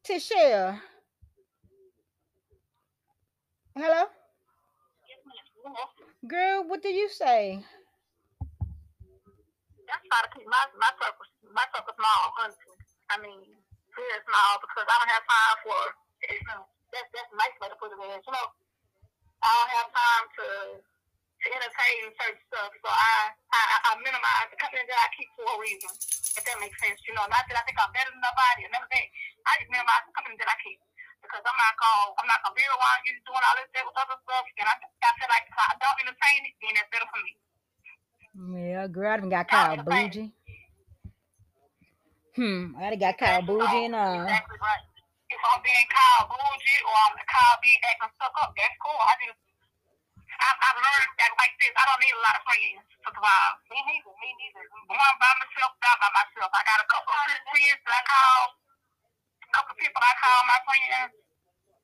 Tishelle. 0.03 0.79
Hello? 3.75 4.05
Girl, 6.27 6.63
what 6.67 6.81
do 6.81 6.89
you 6.89 7.09
say? 7.09 7.63
That's 9.89 10.05
try 10.05 10.21
to 10.21 10.29
keep 10.37 10.45
my 10.45 10.61
my 10.77 10.91
circle 11.01 11.25
my 11.49 11.65
circle 11.73 11.97
small, 11.97 12.23
honestly. 12.37 12.77
I 13.09 13.17
mean, 13.25 13.41
very 13.97 14.21
small 14.21 14.61
because 14.61 14.85
I 14.85 14.95
don't 15.01 15.11
have 15.17 15.25
time 15.25 15.57
for 15.65 15.81
that's 16.93 17.09
that's 17.09 17.31
a 17.33 17.37
nice 17.37 17.55
way 17.57 17.73
to 17.73 17.77
put 17.81 17.89
it 17.89 17.97
in. 17.97 18.21
You 18.21 18.31
know, 18.33 18.47
I 19.41 19.49
don't 19.49 19.73
have 19.81 19.89
time 19.89 20.25
to 20.37 20.47
to 20.77 21.47
entertain 21.55 22.13
certain 22.21 22.41
stuff, 22.53 22.69
so 22.85 22.89
I 22.91 23.33
I, 23.49 23.61
I 23.89 23.91
minimize 24.05 24.53
the 24.53 24.61
company 24.61 24.85
that 24.85 24.99
I 25.01 25.09
keep 25.17 25.29
for 25.33 25.49
a 25.49 25.57
reason. 25.57 25.89
If 26.37 26.45
that 26.45 26.61
makes 26.61 26.77
sense, 26.77 27.01
you 27.09 27.17
know, 27.17 27.25
not 27.25 27.49
that 27.49 27.57
I 27.57 27.65
think 27.65 27.81
I'm 27.81 27.89
better 27.89 28.13
than 28.13 28.21
nobody 28.21 28.69
or 28.69 28.71
nothing. 28.77 29.05
I 29.49 29.57
just 29.57 29.73
minimize 29.73 30.05
the 30.05 30.13
company 30.13 30.37
that 30.37 30.53
I 30.53 30.57
keep 30.61 30.77
because 31.25 31.41
I'm 31.41 31.57
not 31.57 31.73
gonna 31.81 32.13
I'm 32.21 32.29
not 32.29 32.39
gonna 32.45 32.57
be 32.61 32.65
around 32.67 33.01
you 33.09 33.17
doing 33.25 33.41
all 33.41 33.57
this 33.57 33.73
other 33.73 34.17
stuff, 34.21 34.45
and 34.53 34.67
I 34.69 34.75
I 34.77 35.11
feel 35.17 35.29
like 35.33 35.45
if 35.49 35.57
I 35.57 35.73
don't 35.81 35.97
entertain 36.05 36.41
it, 36.45 36.53
then 36.61 36.77
that's 36.77 36.91
better 36.93 37.09
for 37.09 37.21
me. 37.25 37.33
Yeah, 38.39 38.87
girl, 38.87 39.11
I 39.11 39.19
done 39.19 39.27
got 39.27 39.51
called 39.51 39.83
bougie. 39.83 40.31
Hmm, 42.39 42.71
I 42.79 42.95
done 42.95 43.03
got 43.03 43.19
called 43.19 43.51
bougie 43.51 43.91
and 43.91 43.95
uh. 43.99 44.23
Exactly 44.23 44.59
right. 44.63 44.83
If 45.27 45.41
I'm 45.43 45.59
being 45.59 45.89
called 45.91 46.31
bougie 46.31 46.79
or 46.87 46.95
I'm 47.03 47.19
called 47.19 47.59
being 47.59 47.81
acting 47.83 48.15
stuck 48.15 48.31
up, 48.39 48.55
that's 48.55 48.77
cool. 48.79 48.95
I 48.95 49.13
just, 49.19 49.39
I, 50.39 50.49
I've 50.55 50.79
learned 50.79 51.11
that 51.19 51.31
like 51.35 51.51
this, 51.59 51.75
I 51.75 51.83
don't 51.83 51.99
need 51.99 52.15
a 52.15 52.23
lot 52.23 52.39
of 52.39 52.43
friends 52.47 52.79
to 52.79 53.09
survive. 53.11 53.53
Me 53.67 53.77
neither, 53.91 54.13
me 54.23 54.29
neither. 54.39 54.63
One 54.87 55.15
by 55.19 55.31
myself, 55.35 55.71
not 55.83 55.97
by 55.99 56.09
myself. 56.15 56.49
I 56.55 56.61
got 56.63 56.79
a 56.79 56.87
couple 56.87 57.11
of 57.11 57.27
friends 57.51 57.79
that 57.83 57.91
I 57.91 58.01
call, 58.07 58.41
a 59.35 59.49
couple 59.51 59.73
of 59.75 59.79
people 59.83 59.99
I 59.99 60.13
call 60.15 60.39
my 60.47 60.59
friends. 60.63 61.11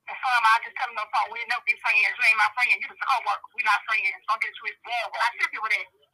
And 0.08 0.18
some 0.24 0.46
I 0.46 0.56
just 0.64 0.78
tell 0.80 0.88
them 0.88 0.96
no 0.96 1.06
phone. 1.12 1.34
We'll 1.34 1.50
never 1.52 1.66
be 1.68 1.76
friends. 1.84 2.00
You 2.00 2.24
ain't 2.24 2.38
my 2.40 2.48
friend. 2.56 2.70
You 2.78 2.88
just 2.88 2.96
a 2.96 3.08
coworker. 3.10 3.50
We 3.58 3.66
not 3.66 3.82
friends. 3.90 4.14
Don't 4.30 4.38
get 4.38 4.54
it 4.54 4.58
twisted. 4.62 4.86
Well, 4.86 5.20
I 5.20 5.28
tell 5.36 5.50
people 5.50 5.68
that. 5.68 6.05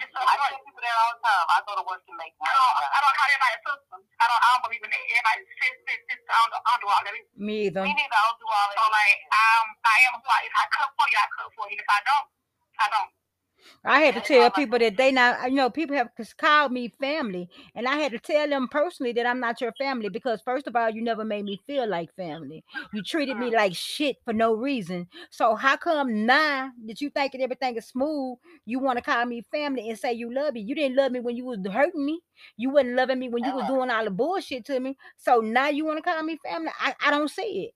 Just 0.00 0.10
so 0.10 0.20
I 0.26 0.34
tell 0.34 0.58
people 0.58 0.82
that 0.82 0.94
all 0.98 1.12
the 1.14 1.20
time. 1.22 1.46
I 1.50 1.56
go 1.62 1.72
to 1.78 1.84
work 1.86 2.02
to 2.02 2.12
make 2.18 2.34
money. 2.42 2.50
I 2.50 2.58
don't, 2.58 2.74
I 2.90 2.98
don't 2.98 3.14
call 3.14 3.28
everybody 3.30 3.56
sister. 3.62 3.98
I 4.18 4.24
don't, 4.26 4.40
I 4.42 4.48
don't 4.54 4.62
believe 4.66 4.82
in 4.84 4.90
that. 4.90 5.02
Everybody 5.14 5.40
sis, 5.54 5.76
sis, 5.86 6.00
sis. 6.10 6.20
I 6.26 6.34
don't, 6.34 6.50
I 6.54 6.68
don't 6.74 6.82
do 6.82 6.88
all 6.90 7.02
that. 7.04 7.14
Me 7.38 7.56
either. 7.70 7.82
Me 7.86 7.92
neither. 7.94 8.18
I 8.18 8.22
don't 8.26 8.38
do 8.42 8.48
all 8.50 8.66
that. 8.70 8.76
So 8.78 8.84
like, 8.90 9.18
um, 9.30 9.66
I 9.86 9.96
am 10.10 10.12
who 10.18 10.26
I, 10.26 10.40
if 10.46 10.54
I 10.54 10.64
cut 10.74 10.90
for 10.98 11.06
you, 11.06 11.18
I 11.18 11.26
cut 11.34 11.48
for 11.54 11.66
you. 11.70 11.78
If 11.78 11.90
I 11.90 12.00
don't, 12.02 12.26
I 12.82 12.86
don't. 12.90 13.10
I 13.84 14.00
had 14.00 14.14
to 14.14 14.20
tell 14.20 14.50
people 14.50 14.78
that 14.78 14.96
they 14.96 15.12
not, 15.12 15.50
you 15.50 15.56
know, 15.56 15.70
people 15.70 15.96
have 15.96 16.08
called 16.38 16.72
me 16.72 16.88
family, 17.00 17.48
and 17.74 17.86
I 17.86 17.96
had 17.96 18.12
to 18.12 18.18
tell 18.18 18.48
them 18.48 18.68
personally 18.68 19.12
that 19.12 19.26
I'm 19.26 19.40
not 19.40 19.60
your 19.60 19.72
family 19.72 20.08
because, 20.08 20.40
first 20.44 20.66
of 20.66 20.76
all, 20.76 20.90
you 20.90 21.02
never 21.02 21.24
made 21.24 21.44
me 21.44 21.60
feel 21.66 21.88
like 21.88 22.14
family. 22.16 22.64
You 22.92 23.02
treated 23.02 23.36
me 23.38 23.50
like 23.50 23.74
shit 23.74 24.16
for 24.24 24.32
no 24.32 24.54
reason. 24.54 25.08
So 25.30 25.54
how 25.54 25.76
come 25.76 26.26
now 26.26 26.70
that 26.86 27.00
you 27.00 27.10
thinking 27.10 27.42
everything 27.42 27.76
is 27.76 27.86
smooth, 27.86 28.38
you 28.64 28.78
want 28.78 28.98
to 28.98 29.04
call 29.04 29.24
me 29.26 29.42
family 29.50 29.88
and 29.88 29.98
say 29.98 30.12
you 30.12 30.32
love 30.32 30.54
me? 30.54 30.60
You 30.60 30.74
didn't 30.74 30.96
love 30.96 31.12
me 31.12 31.20
when 31.20 31.36
you 31.36 31.44
was 31.44 31.58
hurting 31.70 32.04
me. 32.04 32.20
You 32.56 32.70
wasn't 32.70 32.94
loving 32.96 33.18
me 33.18 33.28
when 33.28 33.44
you 33.44 33.54
was 33.54 33.66
doing 33.66 33.90
all 33.90 34.04
the 34.04 34.10
bullshit 34.10 34.64
to 34.66 34.80
me. 34.80 34.96
So 35.16 35.40
now 35.40 35.68
you 35.68 35.84
want 35.84 35.98
to 35.98 36.02
call 36.02 36.22
me 36.22 36.38
family? 36.44 36.70
I, 36.78 36.94
I 37.00 37.10
don't 37.10 37.30
see 37.30 37.66
it. 37.68 37.74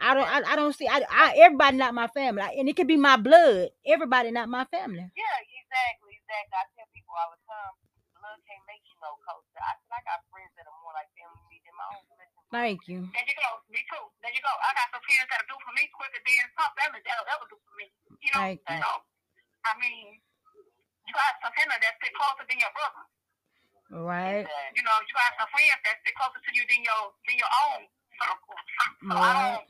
I 0.00 0.14
don't 0.14 0.28
I, 0.28 0.38
I 0.52 0.54
don't 0.56 0.74
see 0.74 0.88
I, 0.88 1.02
I 1.08 1.34
everybody 1.42 1.76
not 1.76 1.94
my 1.94 2.08
family. 2.08 2.42
And 2.58 2.68
it 2.68 2.76
could 2.76 2.88
be 2.88 2.96
my 2.96 3.16
blood. 3.16 3.70
Everybody 3.86 4.30
not 4.30 4.48
my 4.48 4.64
family. 4.70 5.04
Yeah, 5.12 5.36
exactly, 5.42 6.16
exactly. 6.16 6.56
I 6.56 6.64
tell 6.76 6.88
people 6.92 7.14
all 7.16 7.30
the 7.32 7.40
time, 7.44 7.72
blood 8.18 8.38
can't 8.46 8.64
make 8.66 8.82
you 8.86 8.96
no 9.02 9.14
culture. 9.26 9.62
I 9.62 9.76
feel 9.78 9.90
like 9.92 10.06
I 10.08 10.16
got 10.16 10.26
friends 10.30 10.52
that 10.58 10.66
are 10.66 10.78
more 10.82 10.94
like 10.94 11.10
family 11.18 11.42
me 11.50 11.58
than 11.62 11.74
my 11.76 11.86
own. 11.92 12.04
Thank 12.52 12.84
you. 12.84 13.08
There 13.16 13.24
you 13.24 13.36
go. 13.40 13.50
Me 13.72 13.80
too. 13.88 14.04
There 14.20 14.28
you 14.28 14.44
go. 14.44 14.52
I 14.60 14.76
got 14.76 14.92
some 14.92 15.00
friends 15.08 15.24
that'll 15.24 15.48
do 15.48 15.56
for 15.64 15.72
me 15.72 15.88
quicker 15.88 16.20
than 16.20 16.44
some 16.52 16.68
family 16.76 17.00
that'll 17.00 17.24
ever 17.32 17.48
do 17.48 17.56
for 17.56 17.74
me. 17.80 17.88
You 18.20 18.28
know? 18.36 18.44
Thank 18.44 18.60
you. 18.60 18.76
So, 18.76 18.90
I 19.64 19.72
mean, 19.80 20.20
you 21.08 21.12
got 21.16 21.40
some 21.40 21.54
family 21.56 21.80
that 21.80 21.96
stick 21.96 22.12
closer 22.12 22.44
than 22.44 22.60
your 22.60 22.68
brother. 22.76 23.04
Right. 24.04 24.44
You 24.76 24.84
know, 24.84 24.96
you 25.00 25.12
got 25.16 25.32
some 25.40 25.48
friends 25.48 25.80
that 25.80 25.96
stick 26.04 26.12
closer 26.12 26.44
to 26.44 26.50
you 26.52 26.64
than 26.68 26.84
your 26.84 27.02
than 27.24 27.36
your 27.40 27.52
own 27.72 27.80
circle. 28.20 28.56
So 29.08 29.16
I 29.16 29.32
don't, 29.32 29.64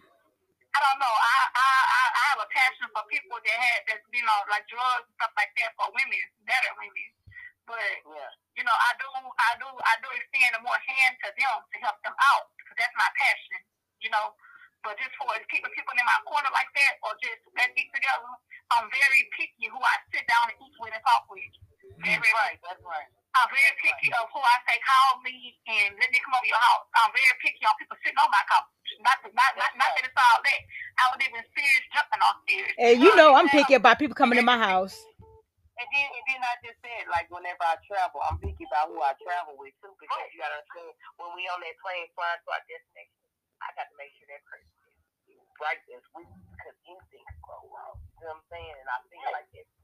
I 0.72 0.78
don't 0.80 1.00
know. 1.04 1.14
I, 1.14 1.36
I 1.52 1.68
I 1.84 2.02
I 2.16 2.24
have 2.32 2.40
a 2.44 2.48
passion 2.52 2.88
for 2.96 3.04
people 3.12 3.36
that 3.36 3.56
had 3.60 3.80
that 3.92 4.00
you 4.12 4.24
know 4.24 4.38
like 4.48 4.64
drugs 4.72 5.04
and 5.08 5.16
stuff 5.20 5.32
like 5.36 5.52
that 5.60 5.72
for 5.76 5.88
women, 5.92 6.24
better 6.48 6.72
women. 6.80 7.10
But 7.68 7.80
Yeah. 8.08 8.30
you 8.56 8.64
know, 8.64 8.74
I 8.76 8.90
do 8.98 9.08
I 9.12 9.50
do 9.60 9.68
I 9.68 9.94
do 10.00 10.08
extend 10.16 10.56
a 10.56 10.60
more 10.64 10.78
hand 10.88 11.14
to 11.24 11.28
them 11.36 11.58
to 11.60 11.76
help 11.84 11.98
them 12.02 12.16
out 12.32 12.50
because 12.56 12.76
that's 12.80 12.96
my 12.96 13.10
passion. 13.20 13.60
You 14.00 14.10
know, 14.10 14.34
but 14.82 14.96
just 14.98 15.14
for 15.20 15.30
keeping 15.52 15.72
people 15.76 15.94
in 15.94 16.06
my 16.08 16.20
corner 16.26 16.50
like 16.56 16.70
that 16.74 16.98
or 17.06 17.14
just 17.22 17.40
let's 17.54 17.74
eat 17.76 17.90
together, 17.94 18.32
I'm 18.74 18.88
very 18.90 19.22
picky 19.36 19.68
who 19.70 19.78
I 19.78 19.96
sit 20.10 20.24
down 20.26 20.50
and 20.50 20.58
eat 20.58 20.76
with 20.80 20.94
and 20.96 21.04
talk 21.04 21.28
with. 21.30 21.44
Very 22.02 22.18
That's 22.18 22.32
right. 22.34 22.58
That's 22.64 22.84
right. 22.84 23.08
I'm 23.36 23.48
very 23.48 23.72
picky 23.80 24.10
of 24.12 24.28
who 24.34 24.40
I 24.42 24.56
say 24.68 24.76
call 24.84 25.20
me 25.24 25.56
and 25.70 25.96
let 25.96 26.10
me 26.12 26.18
come 26.20 26.34
over 26.36 26.48
your 26.48 26.60
house. 26.60 26.84
I'm 27.00 27.12
very 27.14 27.34
picky 27.40 27.62
on 27.64 27.74
people 27.80 27.96
sitting 28.04 28.18
on 28.20 28.28
my 28.28 28.42
couch. 28.50 28.68
Not 29.02 29.18
not 29.34 29.52
not, 29.58 29.72
not 29.76 29.90
that 29.98 30.06
it's 30.06 30.14
all 30.14 30.40
that. 30.40 30.60
I 30.98 31.02
would 31.10 31.22
even 31.26 31.42
serious 31.52 31.84
jumping 31.90 32.22
on 32.22 32.34
stairs. 32.46 32.74
And 32.78 32.94
you 33.02 33.10
know 33.18 33.34
I'm 33.34 33.50
picky 33.50 33.74
about 33.74 33.98
people 33.98 34.14
coming 34.14 34.38
to 34.38 34.46
my 34.46 34.58
house. 34.58 34.94
And 35.82 35.88
then, 35.88 36.08
and 36.14 36.24
then 36.30 36.40
I 36.46 36.54
just 36.62 36.78
said, 36.84 37.10
like, 37.10 37.26
whenever 37.32 37.64
I 37.64 37.74
travel, 37.88 38.22
I'm 38.28 38.38
picky 38.38 38.62
about 38.70 38.92
who 38.92 39.02
I 39.02 39.18
travel 39.18 39.58
with, 39.58 39.74
too, 39.82 39.90
because 39.98 40.30
you 40.30 40.38
gotta 40.38 40.60
understand, 40.60 40.94
when 41.18 41.32
we 41.34 41.48
on 41.48 41.58
that 41.58 41.74
plane 41.82 42.06
flying 42.14 42.38
to 42.38 42.48
our 42.54 42.62
destination, 42.70 43.18
I 43.58 43.72
got 43.74 43.90
to 43.90 43.96
make 43.98 44.12
sure 44.14 44.28
that 44.30 44.46
person 44.46 44.68
is 45.32 45.42
right 45.58 45.80
as 45.96 46.04
we, 46.14 46.22
because 46.54 46.76
anything 46.86 47.24
can 47.24 47.40
go 47.42 47.56
wrong. 47.72 47.98
You 47.98 48.30
know 48.30 48.36
what 48.36 48.46
I'm 48.46 48.52
saying? 48.52 48.76
And 48.78 48.88
I 48.94 48.98
feel 49.10 49.26
like 49.32 49.48
that's, 49.50 49.74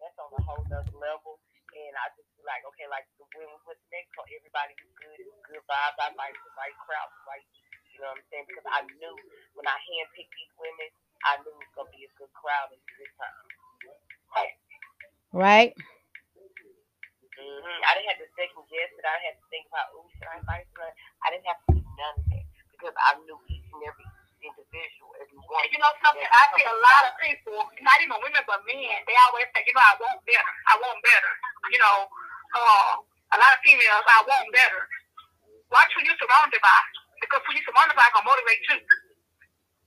that's 0.00 0.18
on 0.18 0.32
a 0.32 0.40
whole 0.42 0.64
nother 0.66 0.96
level. 0.98 1.38
And 1.70 1.92
I 2.02 2.06
just 2.18 2.26
feel 2.34 2.46
like, 2.48 2.64
okay, 2.74 2.88
like, 2.90 3.06
the 3.20 3.26
when 3.38 3.46
we 3.46 3.58
went 3.68 3.78
to 3.78 3.88
Mexico, 3.94 4.26
everybody 4.26 4.74
was 4.80 4.94
good, 4.96 5.18
it 5.22 5.28
was 5.28 5.42
good 5.44 5.62
vibes. 5.70 5.98
I 6.02 6.08
like 6.18 6.34
the 6.34 6.52
right 6.58 6.76
crowd, 6.82 7.10
the 7.14 7.22
right, 7.30 7.46
you 7.94 8.02
know 8.02 8.10
what 8.10 8.18
I'm 8.18 8.26
saying? 8.30 8.46
Because 8.50 8.66
I 8.66 8.82
knew 8.98 9.14
when 9.54 9.66
I 9.70 9.78
handpicked 9.78 10.34
these 10.34 10.52
women, 10.58 10.90
I 11.22 11.38
knew 11.46 11.54
it 11.54 11.62
was 11.62 11.72
going 11.78 11.88
to 11.88 11.94
be 11.94 12.04
a 12.04 12.12
good 12.18 12.32
crowd 12.34 12.74
and 12.74 12.82
a 12.82 12.92
good 12.98 13.12
time. 13.14 13.46
Right? 15.30 15.72
Mm-hmm. 17.34 17.80
I 17.82 17.90
didn't 17.98 18.10
have 18.14 18.22
to 18.22 18.30
second 18.38 18.62
guess 18.70 18.90
it. 18.94 19.02
I 19.02 19.10
didn't 19.18 19.28
have 19.34 19.38
to 19.42 19.46
think 19.50 19.66
about, 19.66 19.90
ooh, 19.94 20.06
should 20.14 20.30
I 20.30 20.38
invite 20.38 20.70
her? 20.78 20.90
I 21.22 21.34
didn't 21.34 21.46
have 21.50 21.58
to 21.66 21.78
do 21.78 21.82
none 21.82 22.14
of 22.18 22.26
that 22.30 22.46
because 22.70 22.94
I 22.94 23.18
knew 23.26 23.38
each 23.50 23.66
and 23.74 23.82
every 23.82 24.06
individual, 24.38 25.10
every 25.18 25.40
one. 25.50 25.62
And 25.66 25.72
you 25.74 25.80
know 25.82 25.90
something? 26.04 26.22
I 26.22 26.42
see 26.54 26.66
a 26.66 26.78
lot 26.78 27.02
of 27.10 27.14
people, 27.18 27.58
not 27.82 27.98
even 28.04 28.18
women 28.22 28.44
but 28.46 28.62
men, 28.68 28.98
they 29.08 29.16
always 29.26 29.48
say, 29.50 29.66
you 29.66 29.74
know, 29.74 29.82
I 29.82 29.94
want 29.98 30.18
better. 30.22 30.54
I 30.70 30.74
want 30.78 30.98
better. 31.02 31.32
You 31.74 31.80
know, 31.82 31.96
uh, 32.54 32.90
a 33.34 33.36
lot 33.40 33.50
of 33.56 33.60
females, 33.66 34.04
I 34.06 34.22
want 34.22 34.46
better. 34.54 34.82
Watch 35.72 35.90
who 35.98 36.06
you're 36.06 36.18
surrounded 36.20 36.62
by. 36.62 36.80
Because 37.24 37.42
who 37.48 37.52
you're 37.56 37.66
surrounded 37.66 37.96
by 37.96 38.08
gonna 38.12 38.28
motivate 38.28 38.62
you. 38.68 38.78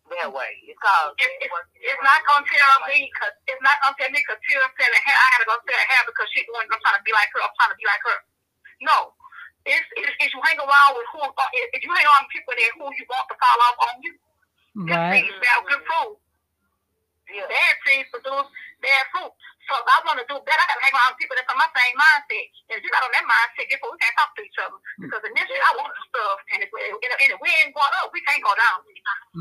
that 0.10 0.32
way. 0.32 0.52
It's 0.68 0.80
called. 0.80 1.16
It, 1.20 1.32
it, 1.44 1.50
it's 1.52 2.04
not 2.04 2.20
gonna 2.26 2.48
tell 2.48 2.76
me, 2.90 3.12
cause 3.20 3.36
it's 3.48 3.64
not 3.64 3.76
gonna 3.84 3.98
tell 4.00 4.12
me 4.12 4.24
cause 4.24 4.40
Tira 4.48 4.68
said 4.80 4.92
hair, 5.04 5.18
I 5.18 5.28
gotta 5.36 5.48
go 5.52 5.56
sell 5.68 5.84
hair 5.92 6.04
because 6.08 6.28
she's 6.32 6.48
doing, 6.48 6.66
I'm 6.72 6.82
trying 6.82 7.00
to 7.00 7.06
be 7.06 7.14
like 7.16 7.30
her, 7.36 7.44
I'm 7.44 7.56
trying 7.60 7.74
to 7.76 7.80
be 7.80 7.88
like 7.88 8.04
her. 8.08 8.18
No. 8.82 9.14
It's, 9.68 9.84
it's, 10.00 10.14
it's 10.24 10.32
you 10.32 10.40
hang 10.48 10.58
around 10.64 10.92
with 10.96 11.08
who, 11.12 11.20
uh, 11.28 11.52
if 11.52 11.68
if 11.76 11.82
you 11.84 11.92
hang 11.92 12.08
around 12.08 12.24
with 12.32 12.36
people 12.40 12.56
that 12.56 12.72
who 12.80 12.88
you 12.96 13.06
want 13.12 13.28
to 13.28 13.36
fall 13.36 13.60
off 13.68 13.78
on 13.84 13.96
you, 14.02 14.14
good 14.88 14.96
Right. 14.96 15.28
trees 15.28 15.36
bear 15.44 15.60
good 15.68 15.84
fruit. 15.84 16.16
Yeah. 17.28 17.48
Bad 17.52 17.74
trees 17.84 18.08
produce 18.16 18.48
bad 18.80 19.04
fruit. 19.12 19.36
So 19.68 19.76
if 19.76 19.88
I 19.88 19.98
want 20.08 20.18
to 20.24 20.26
do 20.32 20.40
better, 20.48 20.64
I 20.64 20.68
gotta 20.72 20.80
hang 20.80 20.96
around 20.96 21.20
people 21.20 21.36
that's 21.36 21.52
on 21.52 21.60
my 21.60 21.68
same 21.76 21.96
mindset. 22.00 22.46
And 22.72 22.80
if 22.80 22.82
you're 22.88 22.96
not 22.96 23.04
on 23.04 23.12
that 23.12 23.28
mindset, 23.28 23.68
what? 23.84 23.92
We 23.92 24.00
can't 24.00 24.16
talk 24.16 24.32
to 24.40 24.44
each 24.48 24.60
other. 24.64 24.80
Mm. 24.80 25.12
Because 25.12 25.24
initially 25.28 25.60
I 25.60 25.72
want 25.76 25.92
stuff, 26.08 26.40
and 26.56 26.60
if, 26.64 26.70
and 26.72 26.96
and 26.96 27.30
if 27.36 27.40
we 27.44 27.50
ain't 27.60 27.76
going 27.76 27.94
up, 28.00 28.08
we 28.16 28.24
can't 28.24 28.40
go 28.40 28.56
down. 28.56 28.80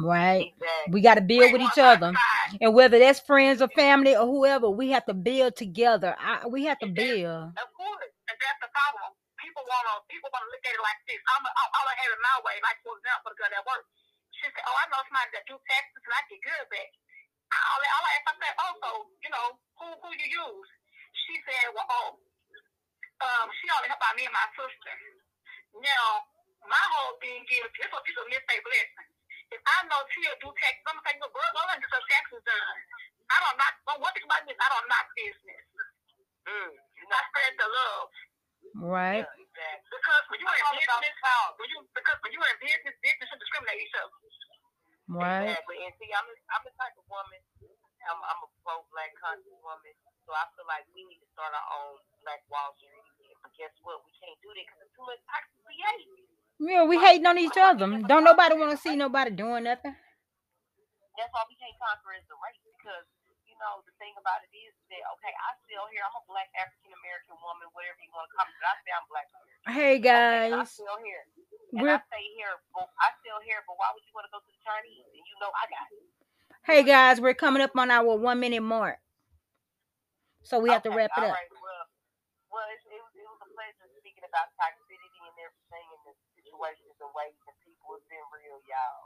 Right. 0.03 0.51
Exactly. 0.51 0.91
We 0.91 0.99
got 1.01 1.15
to 1.15 1.25
build 1.25 1.55
with 1.55 1.63
each 1.63 1.79
other. 1.79 2.11
outside. 2.11 2.59
And 2.59 2.75
whether 2.75 2.99
that's 2.99 3.23
friends 3.23 3.63
or 3.63 3.71
family 3.79 4.19
or 4.19 4.27
whoever, 4.27 4.67
we 4.67 4.91
have 4.91 5.07
to 5.07 5.15
build 5.15 5.55
together. 5.55 6.19
I, 6.19 6.47
we 6.51 6.67
have 6.67 6.83
to 6.83 6.91
build. 6.91 7.55
Of 7.55 7.71
course, 7.79 8.11
and 8.27 8.37
that's 8.37 8.61
the 8.61 8.71
problem. 8.75 9.15
People 9.39 9.63
wanna 9.63 10.03
people 10.11 10.27
wanna 10.35 10.51
look 10.51 10.65
at 10.67 10.75
it 10.75 10.83
like 10.83 11.01
this. 11.07 11.23
I'm 11.39 11.47
a, 11.47 11.51
I, 11.55 11.65
I 11.87 11.95
have 12.03 12.11
it 12.11 12.19
my 12.19 12.37
way. 12.43 12.59
Like 12.67 12.83
for 12.83 12.99
example, 12.99 13.31
the 13.31 13.39
girl 13.39 13.55
at 13.55 13.63
work, 13.63 13.87
she 14.35 14.43
said, 14.51 14.65
"Oh, 14.67 14.75
I 14.75 14.91
know 14.91 15.01
somebody 15.07 15.31
that 15.39 15.47
do 15.47 15.55
taxes 15.71 16.03
and 16.03 16.13
I 16.13 16.21
get 16.27 16.43
good 16.43 16.67
back." 16.75 16.91
All 17.57 17.81
I, 17.83 17.89
all 17.97 18.05
I 18.07 18.13
asked, 18.19 18.31
I 18.31 18.35
said, 18.41 18.55
"Also, 18.61 18.91
you 19.25 19.31
know 19.33 19.47
who 19.81 19.87
who 20.05 20.11
you 20.17 20.29
use?" 20.29 20.71
She 21.27 21.35
said, 21.47 21.73
"Well, 21.75 21.89
oh, 21.89 22.09
um, 23.25 23.47
she 23.61 23.67
only 23.73 23.89
helped 23.91 24.05
out 24.05 24.17
me 24.17 24.27
and 24.29 24.35
my 24.37 24.47
sister." 24.57 24.95
Now, 25.81 26.07
my 26.67 26.85
whole 26.97 27.17
thing 27.21 27.45
is 27.49 27.69
this 27.77 27.91
what 27.93 28.05
this 28.05 28.17
will 28.17 28.29
miss 28.33 28.45
a 28.45 28.57
blessing. 28.65 29.09
If 29.53 29.63
I 29.63 29.77
know 29.89 30.03
Tia 30.11 30.33
do 30.43 30.51
taxes, 30.61 30.85
I'm 30.89 30.99
gonna 30.99 31.07
say, 31.09 31.17
"No, 31.21 31.29
girl, 31.31 31.51
go 31.55 31.63
and 31.73 31.81
get 31.83 31.91
some 31.93 32.07
taxes 32.11 32.43
done." 32.45 32.79
I 33.31 33.37
don't 33.43 33.59
not. 33.59 33.73
Well, 33.87 33.99
one 34.03 34.13
thing 34.15 34.27
about 34.27 34.45
this, 34.47 34.59
I 34.59 34.69
don't 34.71 34.89
knock 34.91 35.07
business. 35.19 35.65
Mm. 36.47 36.71
You 36.75 37.05
I 37.11 37.23
spread 37.31 37.55
the 37.59 37.69
love. 37.69 38.11
Right. 38.77 39.25
yeah, 39.25 39.43
exactly. 39.43 39.89
Because 39.91 40.25
when 40.31 40.39
you 40.43 40.47
It's 40.47 40.63
in 40.63 40.87
business, 40.87 41.17
power. 41.25 41.51
when 41.59 41.69
you 41.71 41.79
because 41.95 42.19
when 42.23 42.33
you 42.35 42.41
in 42.43 42.57
business, 42.63 42.95
business 43.03 43.27
should 43.31 43.41
discriminate 43.43 43.81
each 43.83 43.97
other. 43.99 44.15
Right. 45.07 45.55
Exactly. 45.55 45.79
And 45.87 45.95
see, 45.99 46.11
I'm, 46.11 46.27
I'm 46.51 46.63
the 46.67 46.75
type 46.75 46.95
of 46.99 47.07
woman, 47.07 47.41
I'm, 48.07 48.21
I'm 48.23 48.41
a 48.43 48.49
pro 48.63 48.83
black 48.95 49.15
conscious 49.19 49.55
woman, 49.63 49.95
so 50.27 50.35
I 50.35 50.47
feel 50.55 50.67
like 50.67 50.87
we 50.95 51.07
need 51.07 51.23
to 51.23 51.29
start 51.35 51.55
our 51.55 51.69
own 51.83 51.99
Black 52.23 52.43
Wall 52.51 52.75
Street. 52.79 53.07
But 53.43 53.55
guess 53.59 53.75
what? 53.83 54.03
We 54.07 54.11
can't 54.19 54.39
do 54.43 54.51
that 54.51 54.63
because 54.67 54.79
there's 54.83 54.95
too 54.95 55.07
much 55.07 55.23
toxic 55.27 55.63
behavior. 55.67 56.27
Yeah, 56.59 56.83
we 56.89 56.97
hating 56.99 57.27
on 57.27 57.39
each 57.39 57.59
other. 57.59 57.87
Don't 58.07 58.25
nobody 58.27 58.55
want 58.59 58.75
to 58.75 58.81
see 58.81 58.97
nobody 58.97 59.31
doing 59.31 59.67
nothing. 59.69 59.95
That's 61.17 61.33
why 61.33 61.45
we 61.49 61.57
can't 61.57 61.77
conquer 61.81 62.13
as 62.17 62.27
a 62.29 62.37
race 62.43 62.61
because, 62.65 63.07
you 63.49 63.57
know, 63.61 63.81
the 63.89 63.93
thing 63.97 64.13
about 64.21 64.45
it 64.45 64.53
is 64.53 64.73
that, 64.93 65.03
okay, 65.17 65.33
I 65.33 65.51
still 65.65 65.87
here, 65.93 66.05
I'm 66.05 66.17
a 66.21 66.25
black 66.29 66.49
African 66.57 66.93
American 66.93 67.37
woman, 67.41 67.69
whatever 67.73 68.01
you 68.01 68.13
want 68.13 68.29
to 68.29 68.33
call 68.37 68.47
me, 68.49 68.55
but 68.61 68.69
I 68.69 68.75
say 68.85 68.93
I'm 68.93 69.07
black 69.09 69.29
American. 69.33 69.65
Hey 69.73 69.95
Okay, 70.01 70.53
I'm 70.53 70.69
still 70.69 70.99
here. 71.01 71.25
And 71.77 71.85
we're 71.85 71.93
I 71.93 72.01
stay 72.09 72.25
here, 72.41 72.57
but 72.73 72.89
I 72.97 73.13
still 73.21 73.37
here, 73.45 73.61
but 73.69 73.77
why 73.77 73.93
would 73.93 74.01
you 74.09 74.17
want 74.17 74.25
to 74.25 74.33
go 74.33 74.41
to 74.41 74.49
the 74.49 74.57
Chinese? 74.65 75.05
And 75.13 75.21
you 75.21 75.37
know 75.45 75.53
I 75.53 75.69
got 75.69 75.85
it. 75.93 76.09
hey 76.65 76.81
guys, 76.81 77.21
we're 77.21 77.37
coming 77.37 77.61
up 77.61 77.77
on 77.77 77.93
our 77.93 78.17
one 78.17 78.41
minute 78.41 78.65
mark, 78.65 78.97
so 80.41 80.57
we 80.57 80.73
have 80.73 80.81
to 80.89 80.93
wrap 80.93 81.13
it 81.13 81.21
all 81.21 81.29
up. 81.29 81.37
right, 81.37 81.53
well, 81.53 81.85
well 82.49 82.65
it, 82.73 82.81
it, 82.89 82.97
was, 82.97 83.13
it 83.13 83.29
was 83.29 83.41
a 83.45 83.51
pleasure 83.53 83.93
speaking 84.01 84.25
about 84.25 84.49
toxicity 84.57 85.21
and 85.21 85.37
everything 85.37 85.87
and 85.93 86.03
the 86.09 86.15
situations 86.41 86.97
and 86.97 87.13
ways 87.13 87.37
and 87.45 87.57
people. 87.61 87.93
It's 88.01 88.09
been 88.09 88.25
real, 88.33 88.57
y'all. 88.65 89.05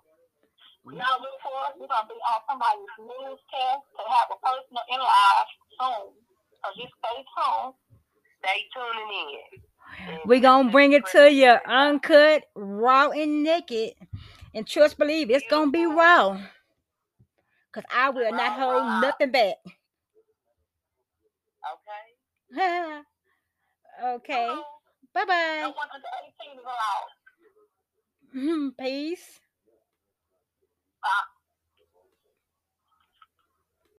Mm-hmm. 0.87 1.03
Y'all 1.03 1.19
look 1.19 1.39
for 1.43 1.59
us. 1.67 1.75
We're 1.75 1.91
gonna 1.91 2.07
be 2.07 2.23
on 2.23 2.41
somebody's 2.47 2.95
newscast 3.03 3.83
to 3.99 4.03
have 4.15 4.31
a 4.31 4.39
personal 4.39 4.87
in 4.95 5.03
live 5.03 5.51
soon. 5.75 6.15
So 6.63 6.67
just 6.79 6.95
stay 7.03 7.19
tuned. 7.35 7.75
Stay 8.47 8.61
tuning 8.71 9.11
in. 9.11 9.70
We 10.27 10.41
gonna 10.41 10.71
bring 10.71 10.93
it 10.93 11.07
to 11.13 11.33
you 11.33 11.57
uncut, 11.67 12.45
raw, 12.55 13.09
and 13.11 13.43
naked, 13.43 13.95
and 14.55 14.67
trust 14.67 14.99
believe 14.99 15.31
it's 15.31 15.45
gonna 15.49 15.71
be 15.71 15.87
raw. 15.87 16.39
Cause 17.73 17.85
I 17.95 18.11
will 18.11 18.33
not 18.33 18.59
hold 18.59 18.83
nothing 19.01 19.31
back. 19.31 19.55
Okay. 21.73 22.53
okay. 24.05 24.49
Bye 25.15 25.25
bye. 25.25 25.73
one 25.75 25.89
under 25.95 26.09
18 26.49 26.59
is 26.59 26.65
allowed. 26.65 27.09
Peace. 28.79 29.41
Uh, 31.03 31.09